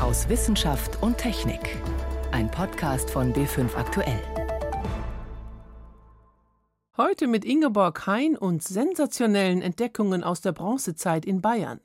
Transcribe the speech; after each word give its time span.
aus 0.00 0.30
Wissenschaft 0.30 1.02
und 1.02 1.18
Technik. 1.18 1.76
Ein 2.32 2.50
Podcast 2.50 3.10
von 3.10 3.34
B5 3.34 3.74
Aktuell. 3.76 4.22
Heute 6.96 7.26
mit 7.26 7.44
Ingeborg 7.44 8.06
Hein 8.06 8.34
und 8.36 8.62
sensationellen 8.62 9.60
Entdeckungen 9.60 10.24
aus 10.24 10.40
der 10.40 10.52
Bronzezeit 10.52 11.26
in 11.26 11.42
Bayern. 11.42 11.80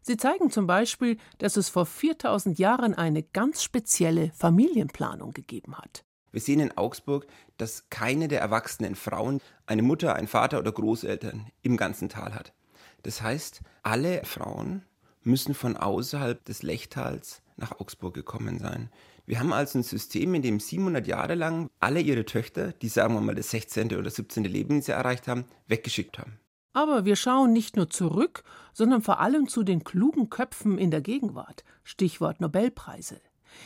Sie 0.00 0.16
zeigen 0.16 0.50
zum 0.50 0.66
Beispiel, 0.66 1.18
dass 1.38 1.58
es 1.58 1.68
vor 1.68 1.84
4000 1.84 2.58
Jahren 2.58 2.94
eine 2.94 3.22
ganz 3.22 3.62
spezielle 3.62 4.32
Familienplanung 4.32 5.32
gegeben 5.32 5.76
hat. 5.76 6.04
Wir 6.32 6.40
sehen 6.40 6.60
in 6.60 6.76
Augsburg, 6.76 7.26
dass 7.58 7.90
keine 7.90 8.28
der 8.28 8.40
erwachsenen 8.40 8.94
Frauen 8.94 9.42
eine 9.66 9.82
Mutter, 9.82 10.16
einen 10.16 10.28
Vater 10.28 10.58
oder 10.58 10.72
Großeltern 10.72 11.50
im 11.60 11.76
ganzen 11.76 12.08
Tal 12.08 12.34
hat. 12.34 12.54
Das 13.02 13.20
heißt, 13.20 13.60
alle 13.82 14.24
Frauen 14.24 14.84
müssen 15.22 15.52
von 15.52 15.76
außerhalb 15.76 16.42
des 16.46 16.62
Lechtals 16.62 17.42
nach 17.58 17.80
Augsburg 17.80 18.14
gekommen 18.14 18.58
sein. 18.58 18.90
Wir 19.26 19.40
haben 19.40 19.52
also 19.52 19.78
ein 19.78 19.82
System, 19.82 20.34
in 20.34 20.42
dem 20.42 20.60
700 20.60 21.06
Jahre 21.06 21.34
lang 21.34 21.68
alle 21.80 22.00
ihre 22.00 22.24
Töchter, 22.24 22.72
die 22.72 22.88
sagen 22.88 23.14
wir 23.14 23.20
mal 23.20 23.34
das 23.34 23.50
16. 23.50 23.94
oder 23.96 24.10
17. 24.10 24.44
Lebensjahr 24.44 24.98
erreicht 24.98 25.28
haben, 25.28 25.44
weggeschickt 25.66 26.18
haben. 26.18 26.38
Aber 26.72 27.04
wir 27.04 27.16
schauen 27.16 27.52
nicht 27.52 27.76
nur 27.76 27.90
zurück, 27.90 28.44
sondern 28.72 29.02
vor 29.02 29.20
allem 29.20 29.48
zu 29.48 29.64
den 29.64 29.84
klugen 29.84 30.30
Köpfen 30.30 30.78
in 30.78 30.90
der 30.90 31.00
Gegenwart. 31.00 31.64
Stichwort 31.82 32.40
Nobelpreise. 32.40 33.20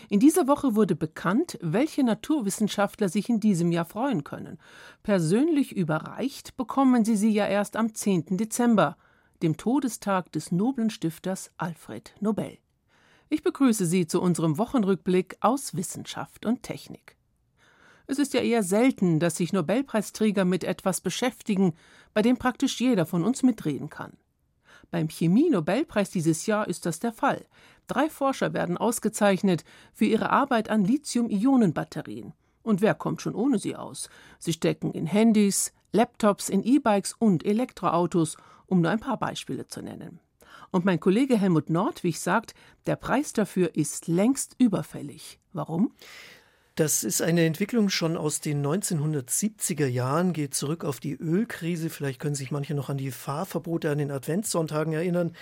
In 0.09 0.21
dieser 0.21 0.49
Woche 0.49 0.75
wurde 0.75 0.97
bekannt, 0.97 1.59
welche 1.61 2.05
Naturwissenschaftler 2.05 3.09
sich 3.09 3.29
in 3.29 3.41
diesem 3.41 3.73
Jahr 3.73 3.85
freuen 3.85 4.25
können. 4.25 4.59
Persönlich 5.03 5.77
überreicht 5.77 6.57
bekommen 6.57 7.05
sie 7.05 7.17
sie 7.17 7.31
ja 7.31 7.47
erst 7.47 7.77
am 7.77 7.95
10. 7.95 8.37
Dezember, 8.37 8.97
dem 9.43 9.57
Todestag 9.57 10.33
des 10.33 10.53
noblen 10.53 10.91
Stifters 10.91 11.51
Alfred 11.57 12.15
Nobel. 12.21 12.59
Ich 13.33 13.43
begrüße 13.43 13.87
Sie 13.87 14.07
zu 14.07 14.21
unserem 14.21 14.59
Wochenrückblick 14.59 15.39
aus 15.41 15.75
Wissenschaft 15.75 16.45
und 16.45 16.63
Technik. 16.63 17.17
Es 18.07 18.19
ist 18.19 18.35
ja 18.35 18.43
eher 18.43 18.63
selten, 18.63 19.21
dass 19.21 19.37
sich 19.37 19.55
Nobelpreisträger 19.55 20.45
mit 20.45 20.65
etwas 20.65 21.01
beschäftigen, 21.01 21.73
bei 22.13 22.21
dem 22.21 22.37
praktisch 22.37 22.79
jeder 22.79 23.07
von 23.07 23.25
uns 23.25 23.43
mitreden 23.43 23.89
kann. 23.89 24.19
Beim 24.91 25.09
Chemie-Nobelpreis 25.09 26.11
dieses 26.11 26.45
Jahr 26.45 26.69
ist 26.69 26.85
das 26.85 27.01
der 27.01 27.15
Fall. 27.15 27.47
Drei 27.87 28.11
Forscher 28.11 28.53
werden 28.53 28.77
ausgezeichnet 28.77 29.65
für 29.95 30.05
ihre 30.05 30.29
Arbeit 30.29 30.69
an 30.69 30.85
Lithium-Ionen-Batterien. 30.85 32.35
Und 32.63 32.83
wer 32.83 32.95
kommt 32.95 33.23
schon 33.23 33.35
ohne 33.35 33.59
sie 33.59 33.77
aus? 33.77 34.11
Sie 34.39 34.53
stecken 34.53 34.93
in 34.93 35.07
Handys, 35.07 35.73
Laptops, 35.91 36.51
in 36.51 36.63
E-Bikes 36.63 37.15
und 37.19 37.47
Elektroautos, 37.47 38.37
um 38.67 38.83
nur 38.83 38.91
ein 38.91 39.01
paar 39.01 39.17
Beispiele 39.17 39.67
zu 39.67 39.81
nennen. 39.81 40.21
Und 40.73 40.87
mein 40.87 41.01
Kollege 41.01 41.39
Helmut 41.39 41.69
Nordwig 41.69 42.19
sagt, 42.19 42.55
der 42.87 42.97
Preis 42.97 43.35
dafür 43.35 43.77
ist 43.77 44.09
längst 44.09 44.57
überfällig. 44.59 45.39
Warum? 45.53 45.93
Das 46.77 47.05
ist 47.05 47.21
eine 47.21 47.45
Entwicklung 47.45 47.91
schon 47.91 48.17
aus 48.17 48.41
den 48.41 48.65
1970er 48.65 49.87
Jahren, 49.87 50.33
geht 50.33 50.55
zurück 50.55 50.87
auf 50.87 51.01
die 51.01 51.13
Ölkrise. 51.13 51.91
Vielleicht 51.91 52.19
können 52.19 52.35
sich 52.35 52.51
manche 52.51 52.73
noch 52.73 52.89
an 52.89 52.97
die 52.97 53.11
Fahrverbote 53.11 53.91
an 53.91 53.99
den 53.99 54.11
Adventssonntagen 54.11 54.95
erinnern. 54.95 55.37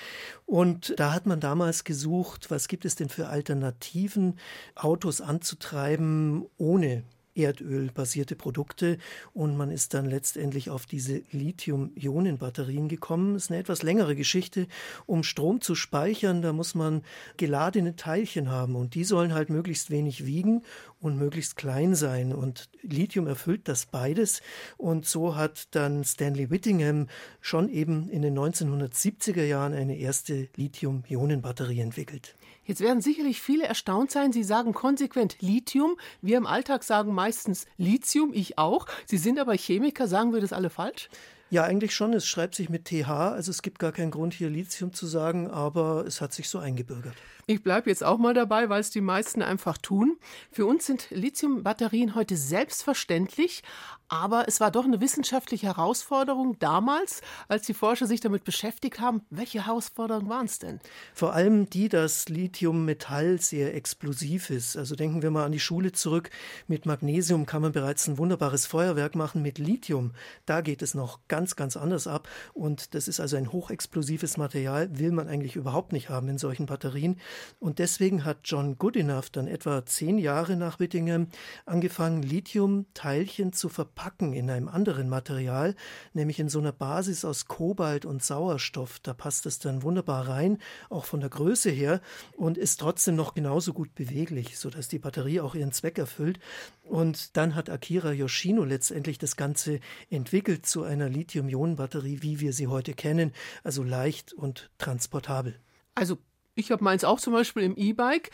Und 0.46 0.98
da 0.98 1.12
hat 1.12 1.26
man 1.26 1.38
damals 1.38 1.84
gesucht, 1.84 2.50
was 2.50 2.66
gibt 2.66 2.84
es 2.84 2.96
denn 2.96 3.08
für 3.08 3.28
Alternativen, 3.28 4.36
Autos 4.74 5.20
anzutreiben 5.20 6.46
ohne 6.58 7.04
Erdöl-basierte 7.34 8.36
Produkte 8.36 8.98
und 9.32 9.56
man 9.56 9.70
ist 9.70 9.94
dann 9.94 10.06
letztendlich 10.06 10.70
auf 10.70 10.86
diese 10.86 11.22
Lithium-Ionen-Batterien 11.32 12.88
gekommen. 12.88 13.34
Das 13.34 13.44
ist 13.44 13.50
eine 13.50 13.60
etwas 13.60 13.82
längere 13.82 14.16
Geschichte. 14.16 14.66
Um 15.06 15.22
Strom 15.22 15.60
zu 15.60 15.74
speichern, 15.74 16.42
da 16.42 16.52
muss 16.52 16.74
man 16.74 17.02
geladene 17.36 17.96
Teilchen 17.96 18.50
haben 18.50 18.76
und 18.76 18.94
die 18.94 19.04
sollen 19.04 19.32
halt 19.32 19.50
möglichst 19.50 19.90
wenig 19.90 20.26
wiegen 20.26 20.62
und 21.00 21.16
möglichst 21.16 21.56
klein 21.56 21.94
sein. 21.94 22.32
Und 22.32 22.68
Lithium 22.82 23.26
erfüllt 23.26 23.68
das 23.68 23.86
beides. 23.86 24.42
Und 24.76 25.06
so 25.06 25.36
hat 25.36 25.74
dann 25.74 26.04
Stanley 26.04 26.50
Whittingham 26.50 27.08
schon 27.40 27.68
eben 27.68 28.08
in 28.08 28.22
den 28.22 28.38
1970er 28.38 29.44
Jahren 29.44 29.72
eine 29.72 29.96
erste 29.96 30.48
Lithium-Ionen-Batterie 30.56 31.80
entwickelt. 31.80 32.34
Jetzt 32.64 32.80
werden 32.80 33.00
sicherlich 33.00 33.40
viele 33.40 33.64
erstaunt 33.64 34.10
sein. 34.10 34.32
Sie 34.32 34.44
sagen 34.44 34.72
konsequent 34.72 35.36
Lithium. 35.40 35.96
Wir 36.22 36.36
im 36.36 36.46
Alltag 36.46 36.84
sagen 36.84 37.14
meistens 37.14 37.66
Lithium, 37.78 38.32
ich 38.32 38.58
auch. 38.58 38.86
Sie 39.06 39.18
sind 39.18 39.38
aber 39.38 39.54
Chemiker, 39.54 40.06
sagen 40.06 40.32
wir 40.32 40.40
das 40.40 40.52
alle 40.52 40.70
falsch? 40.70 41.08
Ja, 41.50 41.64
eigentlich 41.64 41.94
schon. 41.94 42.12
Es 42.12 42.26
schreibt 42.26 42.54
sich 42.54 42.68
mit 42.68 42.84
TH, 42.84 43.08
also 43.08 43.50
es 43.50 43.62
gibt 43.62 43.80
gar 43.80 43.90
keinen 43.90 44.12
Grund, 44.12 44.34
hier 44.34 44.48
Lithium 44.48 44.92
zu 44.92 45.06
sagen, 45.06 45.50
aber 45.50 46.04
es 46.06 46.20
hat 46.20 46.32
sich 46.32 46.48
so 46.48 46.60
eingebürgert. 46.60 47.16
Ich 47.50 47.64
bleibe 47.64 47.90
jetzt 47.90 48.04
auch 48.04 48.18
mal 48.18 48.32
dabei, 48.32 48.68
weil 48.68 48.80
es 48.80 48.90
die 48.90 49.00
meisten 49.00 49.42
einfach 49.42 49.76
tun. 49.76 50.18
Für 50.52 50.66
uns 50.66 50.86
sind 50.86 51.08
Lithium-Batterien 51.10 52.14
heute 52.14 52.36
selbstverständlich, 52.36 53.64
aber 54.06 54.46
es 54.46 54.60
war 54.60 54.70
doch 54.70 54.84
eine 54.84 55.00
wissenschaftliche 55.00 55.66
Herausforderung 55.66 56.60
damals, 56.60 57.22
als 57.48 57.66
die 57.66 57.74
Forscher 57.74 58.06
sich 58.06 58.20
damit 58.20 58.44
beschäftigt 58.44 59.00
haben. 59.00 59.22
Welche 59.30 59.66
Herausforderungen 59.66 60.28
waren 60.28 60.46
es 60.46 60.60
denn? 60.60 60.78
Vor 61.12 61.32
allem 61.32 61.68
die, 61.68 61.88
dass 61.88 62.28
Lithium-Metall 62.28 63.40
sehr 63.40 63.74
explosiv 63.74 64.50
ist. 64.50 64.76
Also 64.76 64.94
denken 64.94 65.22
wir 65.22 65.32
mal 65.32 65.44
an 65.44 65.52
die 65.52 65.58
Schule 65.58 65.90
zurück. 65.90 66.30
Mit 66.68 66.86
Magnesium 66.86 67.46
kann 67.46 67.62
man 67.62 67.72
bereits 67.72 68.06
ein 68.06 68.18
wunderbares 68.18 68.66
Feuerwerk 68.66 69.16
machen. 69.16 69.42
Mit 69.42 69.58
Lithium, 69.58 70.12
da 70.46 70.60
geht 70.60 70.82
es 70.82 70.94
noch 70.94 71.18
ganz, 71.26 71.56
ganz 71.56 71.76
anders 71.76 72.06
ab. 72.06 72.28
Und 72.52 72.94
das 72.94 73.08
ist 73.08 73.18
also 73.18 73.36
ein 73.36 73.50
hochexplosives 73.50 74.36
Material, 74.36 74.98
will 74.98 75.10
man 75.10 75.26
eigentlich 75.26 75.56
überhaupt 75.56 75.92
nicht 75.92 76.10
haben 76.10 76.28
in 76.28 76.38
solchen 76.38 76.66
Batterien. 76.66 77.18
Und 77.58 77.78
deswegen 77.78 78.24
hat 78.24 78.38
John 78.44 78.78
Goodenough 78.78 79.30
dann 79.30 79.46
etwa 79.46 79.84
zehn 79.84 80.18
Jahre 80.18 80.56
nach 80.56 80.80
Whittingham 80.80 81.28
angefangen, 81.66 82.22
Lithium-Teilchen 82.22 83.52
zu 83.52 83.68
verpacken 83.68 84.32
in 84.32 84.50
einem 84.50 84.68
anderen 84.68 85.08
Material, 85.08 85.74
nämlich 86.12 86.38
in 86.38 86.48
so 86.48 86.58
einer 86.58 86.72
Basis 86.72 87.24
aus 87.24 87.46
Kobalt 87.46 88.04
und 88.04 88.22
Sauerstoff. 88.22 88.98
Da 89.00 89.14
passt 89.14 89.46
es 89.46 89.58
dann 89.58 89.82
wunderbar 89.82 90.28
rein, 90.28 90.58
auch 90.88 91.04
von 91.04 91.20
der 91.20 91.30
Größe 91.30 91.70
her 91.70 92.00
und 92.36 92.58
ist 92.58 92.80
trotzdem 92.80 93.16
noch 93.16 93.34
genauso 93.34 93.72
gut 93.72 93.94
beweglich, 93.94 94.58
sodass 94.58 94.88
die 94.88 94.98
Batterie 94.98 95.40
auch 95.40 95.54
ihren 95.54 95.72
Zweck 95.72 95.98
erfüllt. 95.98 96.38
Und 96.82 97.36
dann 97.36 97.54
hat 97.54 97.70
Akira 97.70 98.12
Yoshino 98.12 98.64
letztendlich 98.64 99.18
das 99.18 99.36
Ganze 99.36 99.80
entwickelt 100.10 100.66
zu 100.66 100.82
einer 100.82 101.08
Lithium-Ionen-Batterie, 101.08 102.22
wie 102.22 102.40
wir 102.40 102.52
sie 102.52 102.66
heute 102.66 102.94
kennen, 102.94 103.32
also 103.62 103.82
leicht 103.82 104.32
und 104.32 104.70
transportabel. 104.78 105.54
Also 105.94 106.18
ich 106.54 106.70
habe 106.70 106.84
meins 106.84 107.04
auch 107.04 107.20
zum 107.20 107.32
Beispiel 107.32 107.62
im 107.62 107.76
E-Bike 107.76 108.30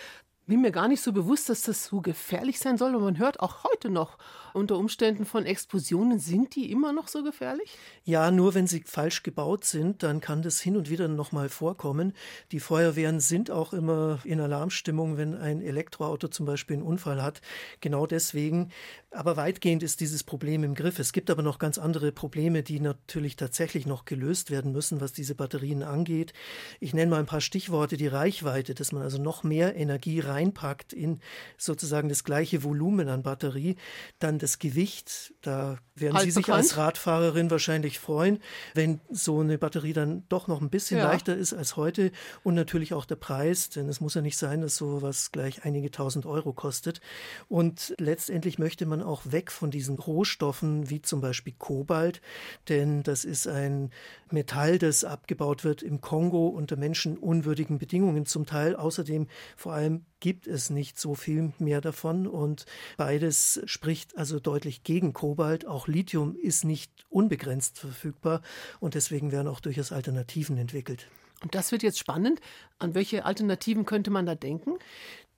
bin 0.47 0.61
mir 0.61 0.71
gar 0.71 0.87
nicht 0.87 1.03
so 1.03 1.13
bewusst, 1.13 1.49
dass 1.49 1.63
das 1.63 1.85
so 1.85 2.01
gefährlich 2.01 2.59
sein 2.61 2.79
soll. 2.79 2.95
Und 2.95 3.03
man 3.03 3.19
hört 3.19 3.41
auch 3.41 3.65
heute 3.65 3.91
noch 3.91 4.17
unter 4.55 4.79
Umständen 4.79 5.25
von 5.25 5.45
Explosionen. 5.45 6.21
Sind 6.21 6.55
die 6.55 6.71
immer 6.71 6.93
noch 6.93 7.09
so 7.09 7.23
gefährlich? 7.23 7.77
Ja, 8.05 8.31
nur 8.31 8.55
wenn 8.55 8.67
sie 8.67 8.83
falsch 8.87 9.23
gebaut 9.25 9.65
sind, 9.65 10.03
dann 10.03 10.21
kann 10.21 10.43
das 10.43 10.61
hin 10.61 10.77
und 10.77 10.89
wieder 10.89 11.09
nochmal 11.09 11.49
vorkommen. 11.49 12.13
Die 12.53 12.61
Feuerwehren 12.61 13.19
sind 13.19 13.51
auch 13.51 13.73
immer 13.73 14.21
in 14.25 14.41
Alarmstimmung, 14.41 15.17
wenn 15.17 15.35
ein 15.35 15.61
Elektroauto 15.61 16.29
zum 16.29 16.47
Beispiel 16.47 16.77
einen 16.77 16.87
Unfall 16.87 17.23
hat. 17.23 17.41
Genau 17.81 18.07
deswegen. 18.07 18.71
Aber 19.11 19.37
weitgehend 19.37 19.83
ist 19.83 20.01
dieses 20.01 20.23
Problem 20.23 20.63
im 20.63 20.75
Griff. 20.75 20.99
Es 20.99 21.13
gibt 21.13 21.31
aber 21.31 21.43
noch 21.43 21.59
ganz 21.59 21.79
andere 21.79 22.13
Probleme, 22.13 22.63
die 22.63 22.81
natürlich 22.81 23.37
tatsächlich 23.37 23.87
noch 23.87 24.05
gelöst 24.05 24.51
werden 24.51 24.73
müssen, 24.73 25.01
was 25.01 25.13
diese 25.13 25.35
Batterien 25.35 25.83
angeht. 25.83 26.33
Ich 26.81 26.95
nenne 26.95 27.11
mal 27.11 27.19
ein 27.19 27.27
paar 27.27 27.41
Stichworte. 27.41 27.97
Die 27.97 28.07
Reichweite, 28.07 28.75
dass 28.75 28.93
man 28.93 29.03
also 29.03 29.21
noch 29.21 29.43
mehr 29.43 29.75
Energie 29.75 30.21
rein 30.21 30.36
reinpackt 30.37 30.93
in 30.93 31.21
sozusagen 31.57 32.09
das 32.09 32.25
gleiche 32.25 32.63
Volumen 32.63 33.09
an 33.09 33.23
Batterie, 33.23 33.77
dann 34.19 34.39
das 34.39 34.59
Gewicht, 34.59 35.35
da 35.43 35.79
werden 35.95 36.19
Sie 36.21 36.31
sich 36.31 36.47
bekannt. 36.47 36.65
als 36.65 36.77
Radfahrerin 36.77 37.51
wahrscheinlich 37.51 37.99
freuen, 37.99 38.39
wenn 38.75 39.01
so 39.11 39.41
eine 39.41 39.59
Batterie 39.59 39.93
dann 39.93 40.25
doch 40.29 40.47
noch 40.47 40.61
ein 40.61 40.71
bisschen 40.71 40.99
ja. 40.99 41.05
leichter 41.05 41.37
ist 41.37 41.55
als 41.55 41.77
heute 41.77 42.13
und 42.45 42.55
natürlich 42.55 42.93
auch 42.93 43.07
der 43.07 43.17
Preis, 43.17 43.71
denn 43.71 43.89
es 43.89 44.01
muss 44.01 44.15
ja 44.15 44.21
nicht 44.21 44.37
sein, 44.37 44.61
dass 44.61 44.77
sowas 44.77 45.33
gleich 45.33 45.65
einige 45.65 45.91
tausend 45.91 46.27
Euro 46.27 46.53
kostet. 46.53 47.01
Und 47.49 47.95
letztendlich 47.99 48.59
möchte 48.59 48.87
man 48.87 49.03
auch 49.03 49.23
weg 49.25 49.51
von 49.51 49.71
diesen 49.71 49.99
Rohstoffen 49.99 50.91
wie 50.91 51.01
zum 51.03 51.21
Beispiel 51.21 51.55
Kobalt, 51.59 52.21
denn 52.69 53.03
das 53.03 53.25
ist 53.25 53.49
ein 53.49 53.91
Metall, 54.31 54.79
das 54.79 55.05
abgebaut 55.05 55.65
wird 55.65 55.83
im 55.83 56.01
Kongo 56.01 56.49
unter 56.49 56.77
menschenunwürdigen 56.77 57.79
Bedingungen 57.79 58.27
zum 58.27 58.45
Teil. 58.45 58.77
Außerdem 58.77 59.29
vor 59.57 59.73
allem 59.73 60.05
gibt 60.27 60.49
es 60.49 60.71
nicht 60.71 60.99
so 60.99 61.15
viel 61.15 61.53
mehr 61.61 61.81
davon 61.81 62.27
und 62.27 62.67
beides 62.97 63.61
spricht 63.67 64.19
also 64.19 64.41
deutlich 64.41 64.83
gegen 64.83 65.13
Kobalt. 65.13 65.69
Auch 65.69 65.87
Lithium 65.87 66.35
ist 66.35 66.65
nicht 66.65 66.91
unbegrenzt 67.11 67.79
verfügbar 67.79 68.43
und 68.81 68.97
deswegen 68.97 69.31
werden 69.31 69.47
auch 69.47 69.61
durchaus 69.61 69.93
Alternativen 69.93 70.59
entwickelt. 70.59 71.07
Und 71.45 71.55
das 71.55 71.71
wird 71.71 71.85
jetzt 71.85 72.01
spannend. 72.01 72.41
An 72.81 72.97
welche 72.97 73.25
Alternativen 73.25 73.85
könnte 73.85 74.11
man 74.11 74.27
da 74.27 74.35
denken? 74.35 74.73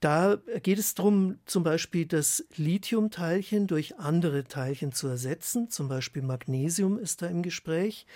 Da 0.01 0.39
geht 0.63 0.79
es 0.79 0.95
darum, 0.95 1.39
zum 1.45 1.65
Beispiel 1.65 2.07
das 2.07 2.45
Lithiumteilchen 2.57 3.67
durch 3.67 3.99
andere 3.99 4.45
Teilchen 4.45 4.93
zu 4.93 5.09
ersetzen. 5.09 5.71
Zum 5.71 5.89
Beispiel 5.89 6.23
Magnesium 6.23 6.99
ist 6.99 7.23
da 7.23 7.27
im 7.27 7.43
Gespräch 7.43 8.07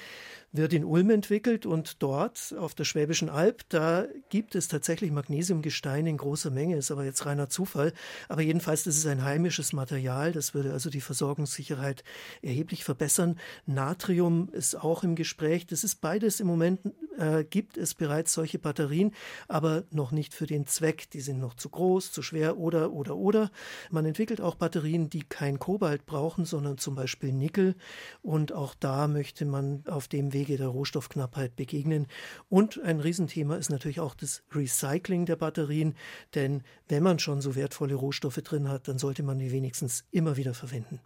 wird 0.52 0.74
in 0.74 0.84
Ulm 0.84 1.10
entwickelt 1.10 1.64
und 1.64 2.02
dort 2.02 2.54
auf 2.58 2.74
der 2.74 2.84
Schwäbischen 2.84 3.30
Alb, 3.30 3.62
da 3.70 4.06
gibt 4.28 4.54
es 4.54 4.68
tatsächlich 4.68 5.10
Magnesiumgestein 5.10 6.06
in 6.06 6.18
großer 6.18 6.50
Menge, 6.50 6.76
ist 6.76 6.90
aber 6.90 7.04
jetzt 7.04 7.24
reiner 7.24 7.48
Zufall. 7.48 7.92
Aber 8.28 8.42
jedenfalls, 8.42 8.84
das 8.84 8.98
ist 8.98 9.06
ein 9.06 9.24
heimisches 9.24 9.72
Material, 9.72 10.32
das 10.32 10.52
würde 10.52 10.72
also 10.72 10.90
die 10.90 11.00
Versorgungssicherheit 11.00 12.04
erheblich 12.42 12.84
verbessern. 12.84 13.38
Natrium 13.64 14.50
ist 14.52 14.74
auch 14.74 15.04
im 15.04 15.14
Gespräch. 15.14 15.66
Das 15.66 15.84
ist 15.84 16.02
beides 16.02 16.38
im 16.38 16.46
Moment, 16.46 16.80
äh, 17.18 17.44
gibt 17.44 17.78
es 17.78 17.94
bereits 17.94 18.34
solche 18.34 18.58
Batterien, 18.58 19.12
aber 19.48 19.84
noch 19.90 20.12
nicht 20.12 20.34
für 20.34 20.46
den 20.46 20.66
Zweck. 20.66 21.08
Die 21.10 21.20
sind 21.20 21.40
noch 21.40 21.54
zu 21.54 21.70
groß, 21.70 22.12
zu 22.12 22.20
schwer 22.20 22.58
oder, 22.58 22.92
oder, 22.92 23.16
oder. 23.16 23.50
Man 23.90 24.04
entwickelt 24.04 24.42
auch 24.42 24.56
Batterien, 24.56 25.08
die 25.08 25.22
kein 25.22 25.58
Kobalt 25.58 26.04
brauchen, 26.04 26.44
sondern 26.44 26.76
zum 26.76 26.94
Beispiel 26.94 27.32
Nickel. 27.32 27.74
Und 28.20 28.52
auch 28.52 28.74
da 28.78 29.08
möchte 29.08 29.46
man 29.46 29.84
auf 29.86 30.08
dem 30.08 30.32
Weg 30.32 30.42
Wege 30.42 30.56
der 30.56 30.68
Rohstoffknappheit 30.68 31.54
begegnen. 31.54 32.08
Und 32.48 32.80
ein 32.82 32.98
Riesenthema 32.98 33.56
ist 33.56 33.70
natürlich 33.70 34.00
auch 34.00 34.14
das 34.14 34.42
Recycling 34.52 35.24
der 35.24 35.36
Batterien, 35.36 35.94
denn 36.34 36.64
wenn 36.88 37.04
man 37.04 37.20
schon 37.20 37.40
so 37.40 37.54
wertvolle 37.54 37.94
Rohstoffe 37.94 38.42
drin 38.42 38.68
hat, 38.68 38.88
dann 38.88 38.98
sollte 38.98 39.22
man 39.22 39.38
die 39.38 39.52
wenigstens 39.52 40.04
immer 40.10 40.36
wieder 40.36 40.52
verwenden. 40.52 41.00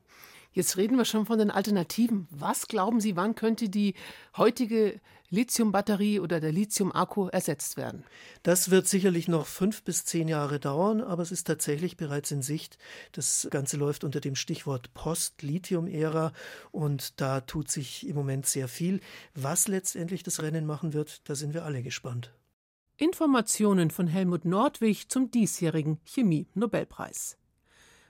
Jetzt 0.57 0.79
reden 0.79 0.97
wir 0.97 1.05
schon 1.05 1.27
von 1.27 1.39
den 1.39 1.51
Alternativen. 1.51 2.27
Was 2.31 2.67
glauben 2.67 2.99
Sie, 2.99 3.15
wann 3.15 3.35
könnte 3.35 3.69
die 3.69 3.93
heutige 4.39 5.03
Lithiumbatterie 5.29 6.19
oder 6.19 6.41
der 6.41 6.51
Lithium-Akku 6.51 7.29
ersetzt 7.29 7.77
werden? 7.77 8.05
Das 8.43 8.71
wird 8.71 8.89
sicherlich 8.89 9.29
noch 9.29 9.45
fünf 9.45 9.83
bis 9.83 10.07
zehn 10.07 10.29
Jahre 10.29 10.59
dauern, 10.59 11.03
aber 11.03 11.23
es 11.23 11.31
ist 11.31 11.47
tatsächlich 11.47 11.99
bereits 11.99 12.31
in 12.31 12.41
Sicht. 12.41 12.79
Das 13.13 13.47
Ganze 13.51 13.77
läuft 13.77 14.03
unter 14.03 14.21
dem 14.21 14.35
Stichwort 14.35 14.95
Post-Lithium-Ära 14.95 16.33
und 16.73 17.21
da 17.21 17.43
tut 17.43 17.71
sich 17.71 18.09
im 18.09 18.17
Moment 18.17 18.47
sehr 18.47 18.67
viel. 18.67 19.01
Was 19.35 19.69
letztendlich 19.69 20.23
das 20.23 20.41
Rennen 20.41 20.65
machen 20.65 20.95
wird, 20.95 21.29
da 21.29 21.35
sind 21.35 21.53
wir 21.53 21.67
alle 21.67 21.83
gespannt. 21.83 22.33
Informationen 22.97 23.91
von 23.91 24.07
Helmut 24.07 24.47
Nordwig 24.47 25.11
zum 25.11 25.31
diesjährigen 25.31 26.01
Chemie-Nobelpreis. 26.07 27.37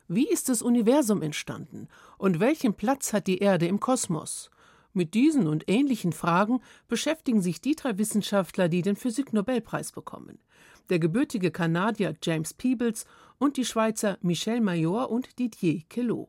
Wie 0.08 0.28
ist 0.28 0.48
das 0.48 0.62
Universum 0.62 1.20
entstanden 1.20 1.88
und 2.16 2.38
welchen 2.38 2.74
Platz 2.74 3.12
hat 3.12 3.26
die 3.26 3.38
Erde 3.38 3.66
im 3.66 3.80
Kosmos? 3.80 4.50
Mit 4.92 5.14
diesen 5.14 5.48
und 5.48 5.64
ähnlichen 5.66 6.12
Fragen 6.12 6.60
beschäftigen 6.86 7.42
sich 7.42 7.60
die 7.60 7.74
drei 7.74 7.98
Wissenschaftler, 7.98 8.68
die 8.68 8.82
den 8.82 8.94
Physik-Nobelpreis 8.94 9.90
bekommen. 9.90 10.38
Der 10.90 11.00
gebürtige 11.00 11.50
Kanadier 11.50 12.14
James 12.22 12.54
Peebles 12.54 13.04
und 13.38 13.56
die 13.56 13.64
Schweizer 13.64 14.16
Michel 14.22 14.60
Mayor 14.60 15.10
und 15.10 15.38
Didier 15.40 15.82
Queloz. 15.90 16.28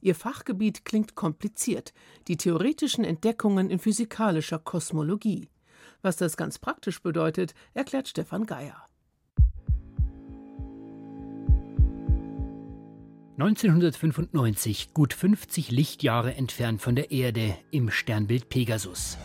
Ihr 0.00 0.14
Fachgebiet 0.14 0.86
klingt 0.86 1.14
kompliziert, 1.14 1.92
die 2.26 2.38
theoretischen 2.38 3.04
Entdeckungen 3.04 3.68
in 3.68 3.78
physikalischer 3.78 4.58
Kosmologie. 4.58 5.50
Was 6.00 6.16
das 6.16 6.38
ganz 6.38 6.58
praktisch 6.58 7.02
bedeutet, 7.02 7.52
erklärt 7.74 8.08
Stefan 8.08 8.46
Geier. 8.46 8.89
1995, 13.42 14.92
gut 14.92 15.14
50 15.14 15.70
Lichtjahre 15.70 16.34
entfernt 16.34 16.82
von 16.82 16.94
der 16.94 17.10
Erde 17.10 17.56
im 17.70 17.90
Sternbild 17.90 18.50
Pegasus. 18.50 19.16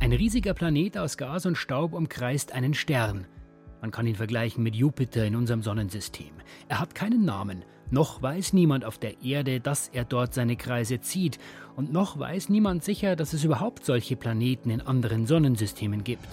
Ein 0.00 0.12
riesiger 0.12 0.52
Planet 0.52 0.98
aus 0.98 1.16
Gas 1.16 1.46
und 1.46 1.56
Staub 1.56 1.94
umkreist 1.94 2.52
einen 2.52 2.74
Stern. 2.74 3.26
Man 3.80 3.90
kann 3.90 4.06
ihn 4.06 4.16
vergleichen 4.16 4.62
mit 4.62 4.76
Jupiter 4.76 5.24
in 5.24 5.34
unserem 5.34 5.62
Sonnensystem. 5.62 6.34
Er 6.68 6.80
hat 6.80 6.94
keinen 6.94 7.24
Namen. 7.24 7.64
Noch 7.90 8.20
weiß 8.20 8.52
niemand 8.52 8.84
auf 8.84 8.98
der 8.98 9.22
Erde, 9.22 9.60
dass 9.60 9.88
er 9.88 10.04
dort 10.04 10.34
seine 10.34 10.56
Kreise 10.56 11.00
zieht. 11.00 11.38
Und 11.74 11.90
noch 11.90 12.18
weiß 12.18 12.50
niemand 12.50 12.84
sicher, 12.84 13.16
dass 13.16 13.32
es 13.32 13.44
überhaupt 13.44 13.86
solche 13.86 14.14
Planeten 14.14 14.68
in 14.68 14.82
anderen 14.82 15.26
Sonnensystemen 15.26 16.04
gibt. 16.04 16.28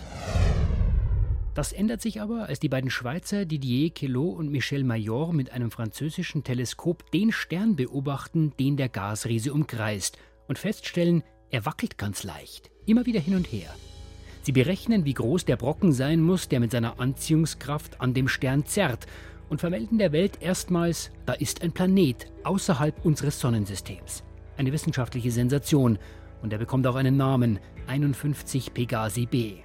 Das 1.55 1.71
ändert 1.71 2.01
sich 2.01 2.21
aber, 2.21 2.49
als 2.49 2.59
die 2.59 2.67
beiden 2.67 2.89
Schweizer 2.89 3.45
Didier 3.45 3.89
Queloz 3.89 4.37
und 4.37 4.51
Michel 4.51 4.83
Mayor 4.83 5.31
mit 5.31 5.53
einem 5.53 5.71
französischen 5.71 6.43
Teleskop 6.43 7.09
den 7.11 7.31
Stern 7.31 7.77
beobachten, 7.77 8.51
den 8.59 8.75
der 8.75 8.89
Gasriese 8.89 9.53
umkreist, 9.53 10.17
und 10.49 10.59
feststellen, 10.59 11.23
er 11.49 11.65
wackelt 11.65 11.97
ganz 11.97 12.23
leicht, 12.23 12.71
immer 12.85 13.05
wieder 13.05 13.21
hin 13.21 13.35
und 13.35 13.49
her. 13.53 13.73
Sie 14.41 14.51
berechnen, 14.51 15.05
wie 15.05 15.13
groß 15.13 15.45
der 15.45 15.55
Brocken 15.55 15.93
sein 15.93 16.19
muss, 16.19 16.49
der 16.49 16.59
mit 16.59 16.71
seiner 16.71 16.99
Anziehungskraft 16.99 18.01
an 18.01 18.13
dem 18.13 18.27
Stern 18.27 18.65
zerrt, 18.65 19.07
und 19.47 19.61
vermelden 19.61 19.97
der 19.97 20.11
Welt 20.11 20.41
erstmals, 20.41 21.11
da 21.25 21.33
ist 21.33 21.61
ein 21.61 21.71
Planet 21.71 22.27
außerhalb 22.43 23.05
unseres 23.05 23.39
Sonnensystems. 23.39 24.23
Eine 24.57 24.73
wissenschaftliche 24.73 25.31
Sensation, 25.31 25.99
und 26.41 26.51
er 26.51 26.59
bekommt 26.59 26.85
auch 26.85 26.95
einen 26.95 27.15
Namen, 27.15 27.59
51 27.87 28.73
Pegasi 28.73 29.25
b. 29.25 29.64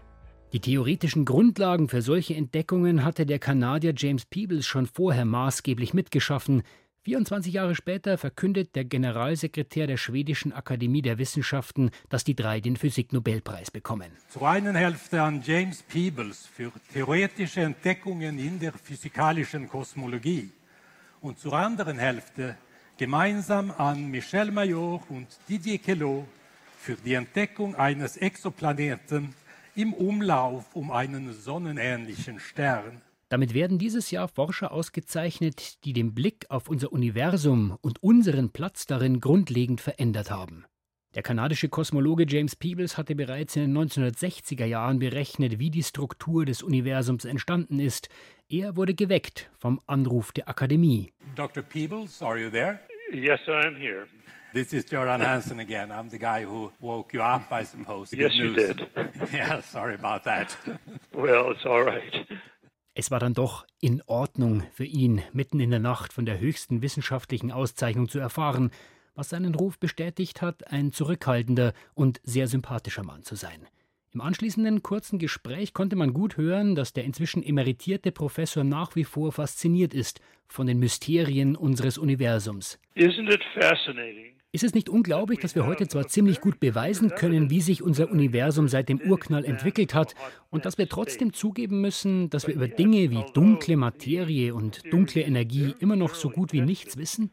Die 0.52 0.58
theoretischen 0.58 1.24
Grundlagen 1.24 1.88
für 1.88 2.02
solche 2.02 2.34
Entdeckungen 2.34 3.04
hatte 3.04 3.24
der 3.24 3.38
Kanadier 3.38 3.94
James 3.96 4.26
Peebles 4.26 4.66
schon 4.66 4.86
vorher 4.86 5.24
maßgeblich 5.24 5.94
mitgeschaffen. 5.94 6.64
24 7.04 7.52
Jahre 7.52 7.76
später 7.76 8.18
verkündet 8.18 8.74
der 8.74 8.84
Generalsekretär 8.84 9.86
der 9.86 9.96
Schwedischen 9.96 10.52
Akademie 10.52 11.02
der 11.02 11.18
Wissenschaften, 11.18 11.92
dass 12.08 12.24
die 12.24 12.34
drei 12.34 12.60
den 12.60 12.76
Physiknobelpreis 12.76 13.70
bekommen. 13.70 14.10
Zur 14.28 14.48
einen 14.48 14.74
Hälfte 14.74 15.22
an 15.22 15.40
James 15.40 15.84
Peebles 15.84 16.48
für 16.52 16.72
theoretische 16.92 17.60
Entdeckungen 17.60 18.36
in 18.40 18.58
der 18.58 18.72
physikalischen 18.72 19.68
Kosmologie 19.68 20.50
und 21.20 21.38
zur 21.38 21.52
anderen 21.52 21.98
Hälfte 22.00 22.56
gemeinsam 22.98 23.70
an 23.70 24.10
Michel 24.10 24.50
Mayor 24.50 25.00
und 25.10 25.28
Didier 25.48 25.78
Queloz 25.78 26.24
für 26.80 26.96
die 26.96 27.14
Entdeckung 27.14 27.76
eines 27.76 28.16
Exoplaneten 28.16 29.32
im 29.74 29.92
Umlauf 29.92 30.74
um 30.74 30.90
einen 30.90 31.32
sonnenähnlichen 31.32 32.40
Stern. 32.40 33.00
Damit 33.28 33.54
werden 33.54 33.78
dieses 33.78 34.10
Jahr 34.10 34.26
Forscher 34.26 34.72
ausgezeichnet, 34.72 35.84
die 35.84 35.92
den 35.92 36.14
Blick 36.14 36.46
auf 36.48 36.68
unser 36.68 36.92
Universum 36.92 37.78
und 37.80 38.02
unseren 38.02 38.50
Platz 38.50 38.86
darin 38.86 39.20
grundlegend 39.20 39.80
verändert 39.80 40.30
haben. 40.30 40.64
Der 41.14 41.22
kanadische 41.22 41.68
Kosmologe 41.68 42.24
James 42.28 42.54
Peebles 42.54 42.96
hatte 42.96 43.16
bereits 43.16 43.56
in 43.56 43.62
den 43.62 43.76
1960er 43.76 44.64
Jahren 44.64 45.00
berechnet, 45.00 45.58
wie 45.58 45.70
die 45.70 45.82
Struktur 45.82 46.44
des 46.44 46.62
Universums 46.62 47.24
entstanden 47.24 47.80
ist. 47.80 48.08
Er 48.48 48.76
wurde 48.76 48.94
geweckt 48.94 49.50
vom 49.58 49.80
Anruf 49.86 50.30
der 50.30 50.48
Akademie. 50.48 51.12
Dr. 51.34 51.64
Peebles, 51.64 52.22
are 52.22 52.38
you 52.38 52.48
there? 52.48 52.78
Yes, 53.12 53.40
I 53.48 53.66
am 53.66 53.74
here. 53.74 54.06
This 54.52 54.72
is 54.72 54.84
Joran 54.84 55.20
Hansen 55.20 55.60
again. 55.60 55.92
I'm 55.92 56.08
the 56.10 56.18
guy 56.18 56.44
who 56.44 56.72
woke 56.80 57.12
you 57.12 57.22
up, 57.22 57.52
I 57.52 57.64
suppose. 57.64 58.12
yes, 58.12 58.34
you 58.34 58.52
did. 58.52 58.80
yeah, 59.32 59.60
sorry 59.62 59.94
about 59.94 60.24
that. 60.24 60.56
well, 61.14 61.52
it's 61.52 61.64
all 61.64 61.84
right. 61.84 62.26
Es 62.94 63.12
war 63.12 63.20
dann 63.20 63.34
doch 63.34 63.64
in 63.80 64.02
Ordnung 64.06 64.64
für 64.72 64.84
ihn, 64.84 65.22
mitten 65.32 65.60
in 65.60 65.70
der 65.70 65.78
Nacht 65.78 66.12
von 66.12 66.26
der 66.26 66.40
höchsten 66.40 66.82
wissenschaftlichen 66.82 67.52
Auszeichnung 67.52 68.08
zu 68.08 68.18
erfahren, 68.18 68.72
was 69.14 69.28
seinen 69.28 69.54
Ruf 69.54 69.78
bestätigt 69.78 70.42
hat, 70.42 70.66
ein 70.66 70.92
zurückhaltender 70.92 71.72
und 71.94 72.20
sehr 72.24 72.48
sympathischer 72.48 73.04
Mann 73.04 73.22
zu 73.22 73.36
sein. 73.36 73.68
Im 74.12 74.20
anschließenden 74.20 74.82
kurzen 74.82 75.20
Gespräch 75.20 75.72
konnte 75.72 75.94
man 75.94 76.12
gut 76.12 76.36
hören, 76.36 76.74
dass 76.74 76.92
der 76.92 77.04
inzwischen 77.04 77.44
emeritierte 77.44 78.10
Professor 78.10 78.64
nach 78.64 78.96
wie 78.96 79.04
vor 79.04 79.30
fasziniert 79.30 79.94
ist 79.94 80.20
von 80.48 80.66
den 80.66 80.80
Mysterien 80.80 81.54
unseres 81.54 81.96
Universums. 81.96 82.80
Isn't 82.96 83.32
it 83.32 83.40
fascinating? 83.54 84.34
Ist 84.50 84.64
es 84.64 84.74
nicht 84.74 84.88
unglaublich, 84.88 85.38
dass 85.38 85.54
wir 85.54 85.64
heute 85.64 85.86
zwar 85.86 86.08
ziemlich 86.08 86.40
gut 86.40 86.58
beweisen 86.58 87.10
können, 87.10 87.50
wie 87.50 87.60
sich 87.60 87.84
unser 87.84 88.10
Universum 88.10 88.66
seit 88.66 88.88
dem 88.88 89.00
Urknall 89.00 89.44
entwickelt 89.44 89.94
hat, 89.94 90.16
und 90.50 90.64
dass 90.64 90.76
wir 90.76 90.88
trotzdem 90.88 91.32
zugeben 91.32 91.80
müssen, 91.80 92.30
dass 92.30 92.48
wir 92.48 92.54
über 92.54 92.66
Dinge 92.66 93.12
wie 93.12 93.24
dunkle 93.32 93.76
Materie 93.76 94.52
und 94.52 94.92
dunkle 94.92 95.22
Energie 95.22 95.72
immer 95.78 95.94
noch 95.94 96.16
so 96.16 96.30
gut 96.30 96.52
wie 96.52 96.62
nichts 96.62 96.96
wissen? 96.96 97.30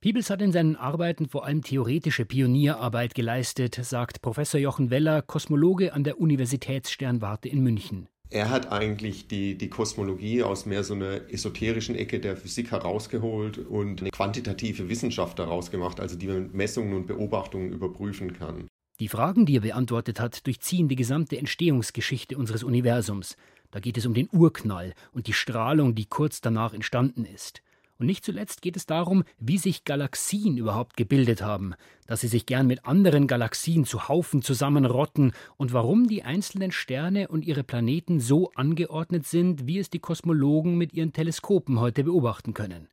Peebles 0.00 0.30
hat 0.30 0.40
in 0.42 0.52
seinen 0.52 0.76
Arbeiten 0.76 1.28
vor 1.28 1.44
allem 1.44 1.62
theoretische 1.62 2.24
Pionierarbeit 2.24 3.16
geleistet, 3.16 3.74
sagt 3.82 4.22
Professor 4.22 4.60
Jochen 4.60 4.90
Weller, 4.90 5.22
Kosmologe 5.22 5.92
an 5.92 6.04
der 6.04 6.20
Universitätssternwarte 6.20 7.48
in 7.48 7.64
München. 7.64 8.08
Er 8.30 8.48
hat 8.48 8.70
eigentlich 8.70 9.26
die, 9.26 9.58
die 9.58 9.68
Kosmologie 9.68 10.44
aus 10.44 10.66
mehr 10.66 10.84
so 10.84 10.94
einer 10.94 11.28
esoterischen 11.32 11.96
Ecke 11.96 12.20
der 12.20 12.36
Physik 12.36 12.70
herausgeholt 12.70 13.58
und 13.58 14.00
eine 14.00 14.10
quantitative 14.10 14.88
Wissenschaft 14.88 15.36
daraus 15.40 15.72
gemacht, 15.72 15.98
also 15.98 16.14
die 16.14 16.28
man 16.28 16.42
mit 16.44 16.54
Messungen 16.54 16.94
und 16.94 17.08
Beobachtungen 17.08 17.72
überprüfen 17.72 18.34
kann. 18.34 18.68
Die 19.00 19.08
Fragen, 19.08 19.46
die 19.46 19.56
er 19.56 19.62
beantwortet 19.62 20.20
hat, 20.20 20.46
durchziehen 20.46 20.86
die 20.86 20.96
gesamte 20.96 21.38
Entstehungsgeschichte 21.38 22.38
unseres 22.38 22.62
Universums. 22.62 23.36
Da 23.72 23.80
geht 23.80 23.98
es 23.98 24.06
um 24.06 24.14
den 24.14 24.28
Urknall 24.30 24.94
und 25.10 25.26
die 25.26 25.32
Strahlung, 25.32 25.96
die 25.96 26.06
kurz 26.06 26.40
danach 26.40 26.72
entstanden 26.72 27.24
ist. 27.24 27.62
Und 27.98 28.06
nicht 28.06 28.24
zuletzt 28.24 28.62
geht 28.62 28.76
es 28.76 28.86
darum, 28.86 29.24
wie 29.40 29.58
sich 29.58 29.84
Galaxien 29.84 30.56
überhaupt 30.56 30.96
gebildet 30.96 31.42
haben, 31.42 31.74
dass 32.06 32.20
sie 32.20 32.28
sich 32.28 32.46
gern 32.46 32.68
mit 32.68 32.84
anderen 32.84 33.26
Galaxien 33.26 33.84
zu 33.84 34.08
Haufen 34.08 34.40
zusammenrotten 34.40 35.32
und 35.56 35.72
warum 35.72 36.06
die 36.06 36.22
einzelnen 36.22 36.70
Sterne 36.70 37.26
und 37.26 37.44
ihre 37.44 37.64
Planeten 37.64 38.20
so 38.20 38.52
angeordnet 38.54 39.26
sind, 39.26 39.66
wie 39.66 39.80
es 39.80 39.90
die 39.90 39.98
Kosmologen 39.98 40.78
mit 40.78 40.92
ihren 40.92 41.12
Teleskopen 41.12 41.80
heute 41.80 42.04
beobachten 42.04 42.54
können. 42.54 42.86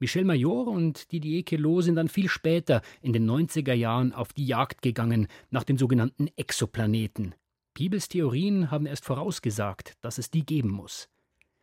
Michel 0.00 0.24
Major 0.24 0.66
und 0.66 1.12
Didier 1.12 1.44
Queloz 1.44 1.84
sind 1.84 1.94
dann 1.94 2.08
viel 2.08 2.28
später 2.28 2.82
in 3.00 3.12
den 3.12 3.30
90er 3.30 3.74
Jahren 3.74 4.12
auf 4.12 4.32
die 4.32 4.46
Jagd 4.46 4.82
gegangen 4.82 5.28
nach 5.50 5.62
den 5.62 5.78
sogenannten 5.78 6.26
Exoplaneten. 6.34 7.36
Peebles 7.74 8.08
Theorien 8.08 8.72
haben 8.72 8.86
erst 8.86 9.04
vorausgesagt, 9.04 9.94
dass 10.00 10.18
es 10.18 10.32
die 10.32 10.44
geben 10.44 10.70
muss. 10.70 11.11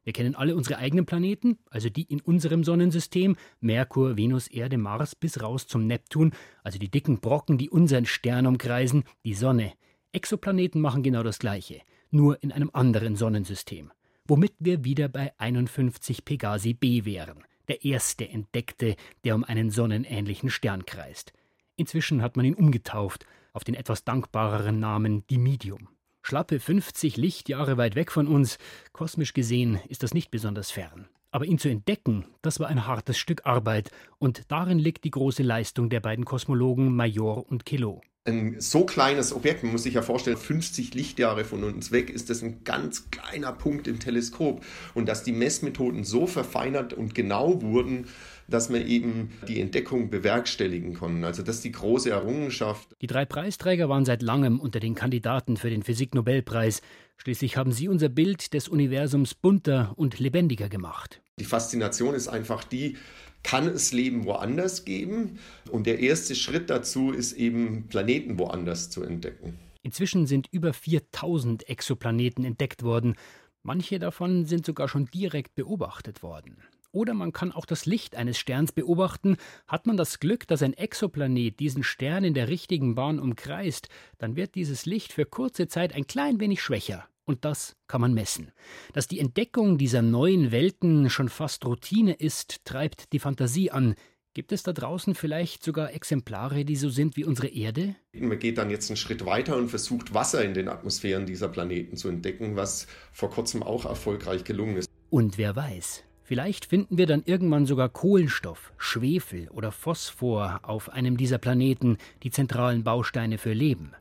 Wir 0.03 0.13
kennen 0.13 0.35
alle 0.35 0.55
unsere 0.55 0.77
eigenen 0.77 1.05
Planeten, 1.05 1.59
also 1.69 1.89
die 1.89 2.03
in 2.03 2.21
unserem 2.21 2.63
Sonnensystem, 2.63 3.35
Merkur, 3.59 4.17
Venus, 4.17 4.47
Erde, 4.47 4.77
Mars 4.77 5.15
bis 5.15 5.41
raus 5.41 5.67
zum 5.67 5.87
Neptun, 5.87 6.31
also 6.63 6.79
die 6.79 6.89
dicken 6.89 7.19
Brocken, 7.19 7.57
die 7.57 7.69
unseren 7.69 8.05
Stern 8.05 8.47
umkreisen, 8.47 9.03
die 9.25 9.33
Sonne. 9.33 9.73
Exoplaneten 10.11 10.81
machen 10.81 11.03
genau 11.03 11.21
das 11.21 11.39
Gleiche, 11.39 11.81
nur 12.11 12.41
in 12.41 12.51
einem 12.51 12.71
anderen 12.73 13.15
Sonnensystem. 13.15 13.91
Womit 14.25 14.53
wir 14.59 14.83
wieder 14.83 15.09
bei 15.09 15.33
51 15.37 16.23
Pegasi 16.23 16.73
b 16.73 17.05
wären, 17.05 17.43
der 17.67 17.83
erste 17.83 18.27
entdeckte, 18.27 18.95
der 19.23 19.35
um 19.35 19.43
einen 19.43 19.69
sonnenähnlichen 19.69 20.49
Stern 20.49 20.85
kreist. 20.85 21.33
Inzwischen 21.75 22.21
hat 22.21 22.35
man 22.35 22.45
ihn 22.45 22.55
umgetauft 22.55 23.25
auf 23.53 23.63
den 23.63 23.75
etwas 23.75 24.03
dankbareren 24.03 24.79
Namen 24.79 25.25
Dimidium. 25.27 25.89
Schlappe 26.29 26.59
50 26.59 27.17
Lichtjahre 27.17 27.77
weit 27.77 27.95
weg 27.95 28.11
von 28.11 28.27
uns, 28.27 28.59
kosmisch 28.91 29.33
gesehen 29.33 29.79
ist 29.87 30.03
das 30.03 30.13
nicht 30.13 30.29
besonders 30.29 30.69
fern. 30.69 31.07
Aber 31.31 31.45
ihn 31.45 31.57
zu 31.57 31.69
entdecken, 31.69 32.23
das 32.43 32.59
war 32.59 32.67
ein 32.67 32.85
hartes 32.85 33.17
Stück 33.17 33.47
Arbeit, 33.47 33.89
und 34.19 34.43
darin 34.51 34.77
liegt 34.77 35.05
die 35.05 35.09
große 35.09 35.41
Leistung 35.41 35.89
der 35.89 36.01
beiden 36.01 36.25
Kosmologen 36.25 36.95
Major 36.95 37.49
und 37.49 37.65
Queloz. 37.65 38.03
Ein 38.29 38.55
so 38.59 38.85
kleines 38.85 39.33
Objekt, 39.33 39.63
man 39.63 39.71
muss 39.71 39.83
sich 39.83 39.95
ja 39.95 40.01
vorstellen, 40.01 40.37
50 40.37 40.93
Lichtjahre 40.93 41.43
von 41.45 41.63
uns 41.63 41.91
weg, 41.91 42.09
ist 42.09 42.29
das 42.29 42.43
ein 42.43 42.63
ganz 42.63 43.09
kleiner 43.09 43.51
Punkt 43.51 43.87
im 43.87 43.99
Teleskop. 43.99 44.63
Und 44.93 45.07
dass 45.07 45.23
die 45.23 45.31
Messmethoden 45.31 46.03
so 46.03 46.27
verfeinert 46.27 46.93
und 46.93 47.15
genau 47.15 47.61
wurden, 47.61 48.07
dass 48.47 48.69
man 48.69 48.85
eben 48.85 49.31
die 49.47 49.59
Entdeckung 49.59 50.09
bewerkstelligen 50.09 50.93
konnte. 50.95 51.25
Also 51.25 51.43
das 51.43 51.57
ist 51.57 51.65
die 51.65 51.71
große 51.71 52.09
Errungenschaft. 52.09 52.95
Die 53.01 53.07
drei 53.07 53.25
Preisträger 53.25 53.89
waren 53.89 54.05
seit 54.05 54.21
langem 54.21 54.59
unter 54.59 54.79
den 54.79 54.95
Kandidaten 54.95 55.57
für 55.57 55.69
den 55.69 55.83
Physiknobelpreis. 55.83 56.81
Schließlich 57.17 57.57
haben 57.57 57.71
sie 57.71 57.87
unser 57.87 58.09
Bild 58.09 58.53
des 58.53 58.67
Universums 58.67 59.33
bunter 59.33 59.93
und 59.95 60.19
lebendiger 60.19 60.69
gemacht. 60.69 61.21
Die 61.39 61.45
Faszination 61.45 62.15
ist 62.15 62.27
einfach 62.27 62.63
die, 62.63 62.97
kann 63.43 63.67
es 63.67 63.91
Leben 63.91 64.25
woanders 64.25 64.85
geben? 64.85 65.39
Und 65.71 65.87
der 65.87 65.99
erste 65.99 66.35
Schritt 66.35 66.69
dazu 66.69 67.11
ist 67.11 67.33
eben 67.33 67.87
Planeten 67.87 68.39
woanders 68.39 68.89
zu 68.89 69.03
entdecken. 69.03 69.57
Inzwischen 69.81 70.27
sind 70.27 70.47
über 70.51 70.73
4000 70.73 71.67
Exoplaneten 71.69 72.43
entdeckt 72.43 72.83
worden. 72.83 73.15
Manche 73.63 73.99
davon 73.99 74.45
sind 74.45 74.65
sogar 74.65 74.87
schon 74.87 75.05
direkt 75.05 75.55
beobachtet 75.55 76.21
worden. 76.21 76.57
Oder 76.91 77.13
man 77.13 77.33
kann 77.33 77.51
auch 77.51 77.65
das 77.65 77.85
Licht 77.85 78.15
eines 78.15 78.37
Sterns 78.37 78.71
beobachten. 78.71 79.37
Hat 79.67 79.85
man 79.85 79.95
das 79.95 80.19
Glück, 80.19 80.47
dass 80.47 80.63
ein 80.63 80.73
Exoplanet 80.73 81.59
diesen 81.59 81.83
Stern 81.83 82.23
in 82.23 82.33
der 82.33 82.47
richtigen 82.47 82.95
Bahn 82.95 83.19
umkreist, 83.19 83.89
dann 84.17 84.35
wird 84.35 84.55
dieses 84.55 84.85
Licht 84.85 85.13
für 85.13 85.25
kurze 85.25 85.67
Zeit 85.67 85.93
ein 85.93 86.07
klein 86.07 86.39
wenig 86.39 86.61
schwächer. 86.61 87.08
Und 87.29 87.45
das 87.45 87.75
kann 87.85 88.01
man 88.01 88.15
messen. 88.15 88.51
Dass 88.93 89.07
die 89.07 89.19
Entdeckung 89.19 89.77
dieser 89.77 90.01
neuen 90.01 90.51
Welten 90.51 91.11
schon 91.11 91.29
fast 91.29 91.63
Routine 91.63 92.13
ist, 92.13 92.65
treibt 92.65 93.13
die 93.13 93.19
Fantasie 93.19 93.69
an. 93.69 93.93
Gibt 94.33 94.51
es 94.51 94.63
da 94.63 94.73
draußen 94.73 95.13
vielleicht 95.13 95.63
sogar 95.63 95.93
Exemplare, 95.93 96.65
die 96.65 96.75
so 96.75 96.89
sind 96.89 97.17
wie 97.17 97.25
unsere 97.25 97.49
Erde? 97.49 97.95
Man 98.13 98.39
geht 98.39 98.57
dann 98.57 98.71
jetzt 98.71 98.89
einen 98.89 98.97
Schritt 98.97 99.27
weiter 99.27 99.57
und 99.57 99.69
versucht, 99.69 100.11
Wasser 100.11 100.43
in 100.43 100.55
den 100.55 100.69
Atmosphären 100.69 101.27
dieser 101.27 101.49
Planeten 101.49 101.97
zu 101.97 102.09
entdecken, 102.09 102.55
was 102.55 102.87
vor 103.13 103.29
kurzem 103.29 103.61
auch 103.61 103.85
erfolgreich 103.85 104.43
gelungen 104.43 104.77
ist. 104.77 104.89
Und 105.11 105.37
wer 105.37 105.55
weiß, 105.55 106.03
Vielleicht 106.23 106.65
finden 106.65 106.97
wir 106.97 107.07
dann 107.07 107.23
irgendwann 107.25 107.65
sogar 107.65 107.89
Kohlenstoff, 107.89 108.71
Schwefel 108.77 109.49
oder 109.49 109.71
Phosphor 109.71 110.59
auf 110.61 110.89
einem 110.89 111.17
dieser 111.17 111.39
Planeten, 111.39 111.97
die 112.21 112.29
zentralen 112.29 112.83
Bausteine 112.83 113.39
für 113.39 113.53
Leben. 113.53 113.93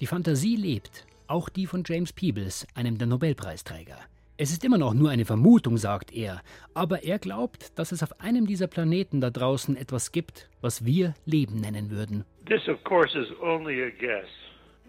Die 0.00 0.06
Fantasie 0.06 0.56
lebt, 0.56 1.06
auch 1.30 1.48
die 1.48 1.66
von 1.66 1.84
James 1.86 2.12
Peebles, 2.12 2.66
einem 2.74 2.98
der 2.98 3.06
Nobelpreisträger. 3.06 3.96
Es 4.36 4.52
ist 4.52 4.64
immer 4.64 4.78
noch 4.78 4.94
nur 4.94 5.10
eine 5.10 5.24
Vermutung, 5.26 5.76
sagt 5.76 6.12
er, 6.12 6.40
aber 6.72 7.04
er 7.04 7.18
glaubt, 7.18 7.78
dass 7.78 7.92
es 7.92 8.02
auf 8.02 8.20
einem 8.20 8.46
dieser 8.46 8.68
Planeten 8.68 9.20
da 9.20 9.30
draußen 9.30 9.76
etwas 9.76 10.12
gibt, 10.12 10.48
was 10.60 10.84
wir 10.84 11.14
Leben 11.26 11.60
nennen 11.60 11.90
würden. 11.90 12.24
This, 12.46 12.66
of 12.68 12.82
course, 12.84 13.16
is 13.18 13.28
only 13.42 13.82
a 13.82 13.90
guess. 13.90 14.28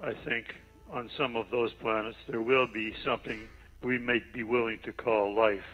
I 0.01 0.15
think 0.25 0.45
on 0.89 1.10
some 1.17 1.38
of 1.38 1.50
those 1.51 1.75
planets 1.81 2.17
there 2.27 2.39
will 2.39 2.65
be 2.65 2.93
something 3.03 3.39
we 3.81 4.00
may 4.00 4.21
be 4.33 4.43
willing 4.43 4.81
to 4.83 4.91
call 4.93 5.36
life. 5.36 5.65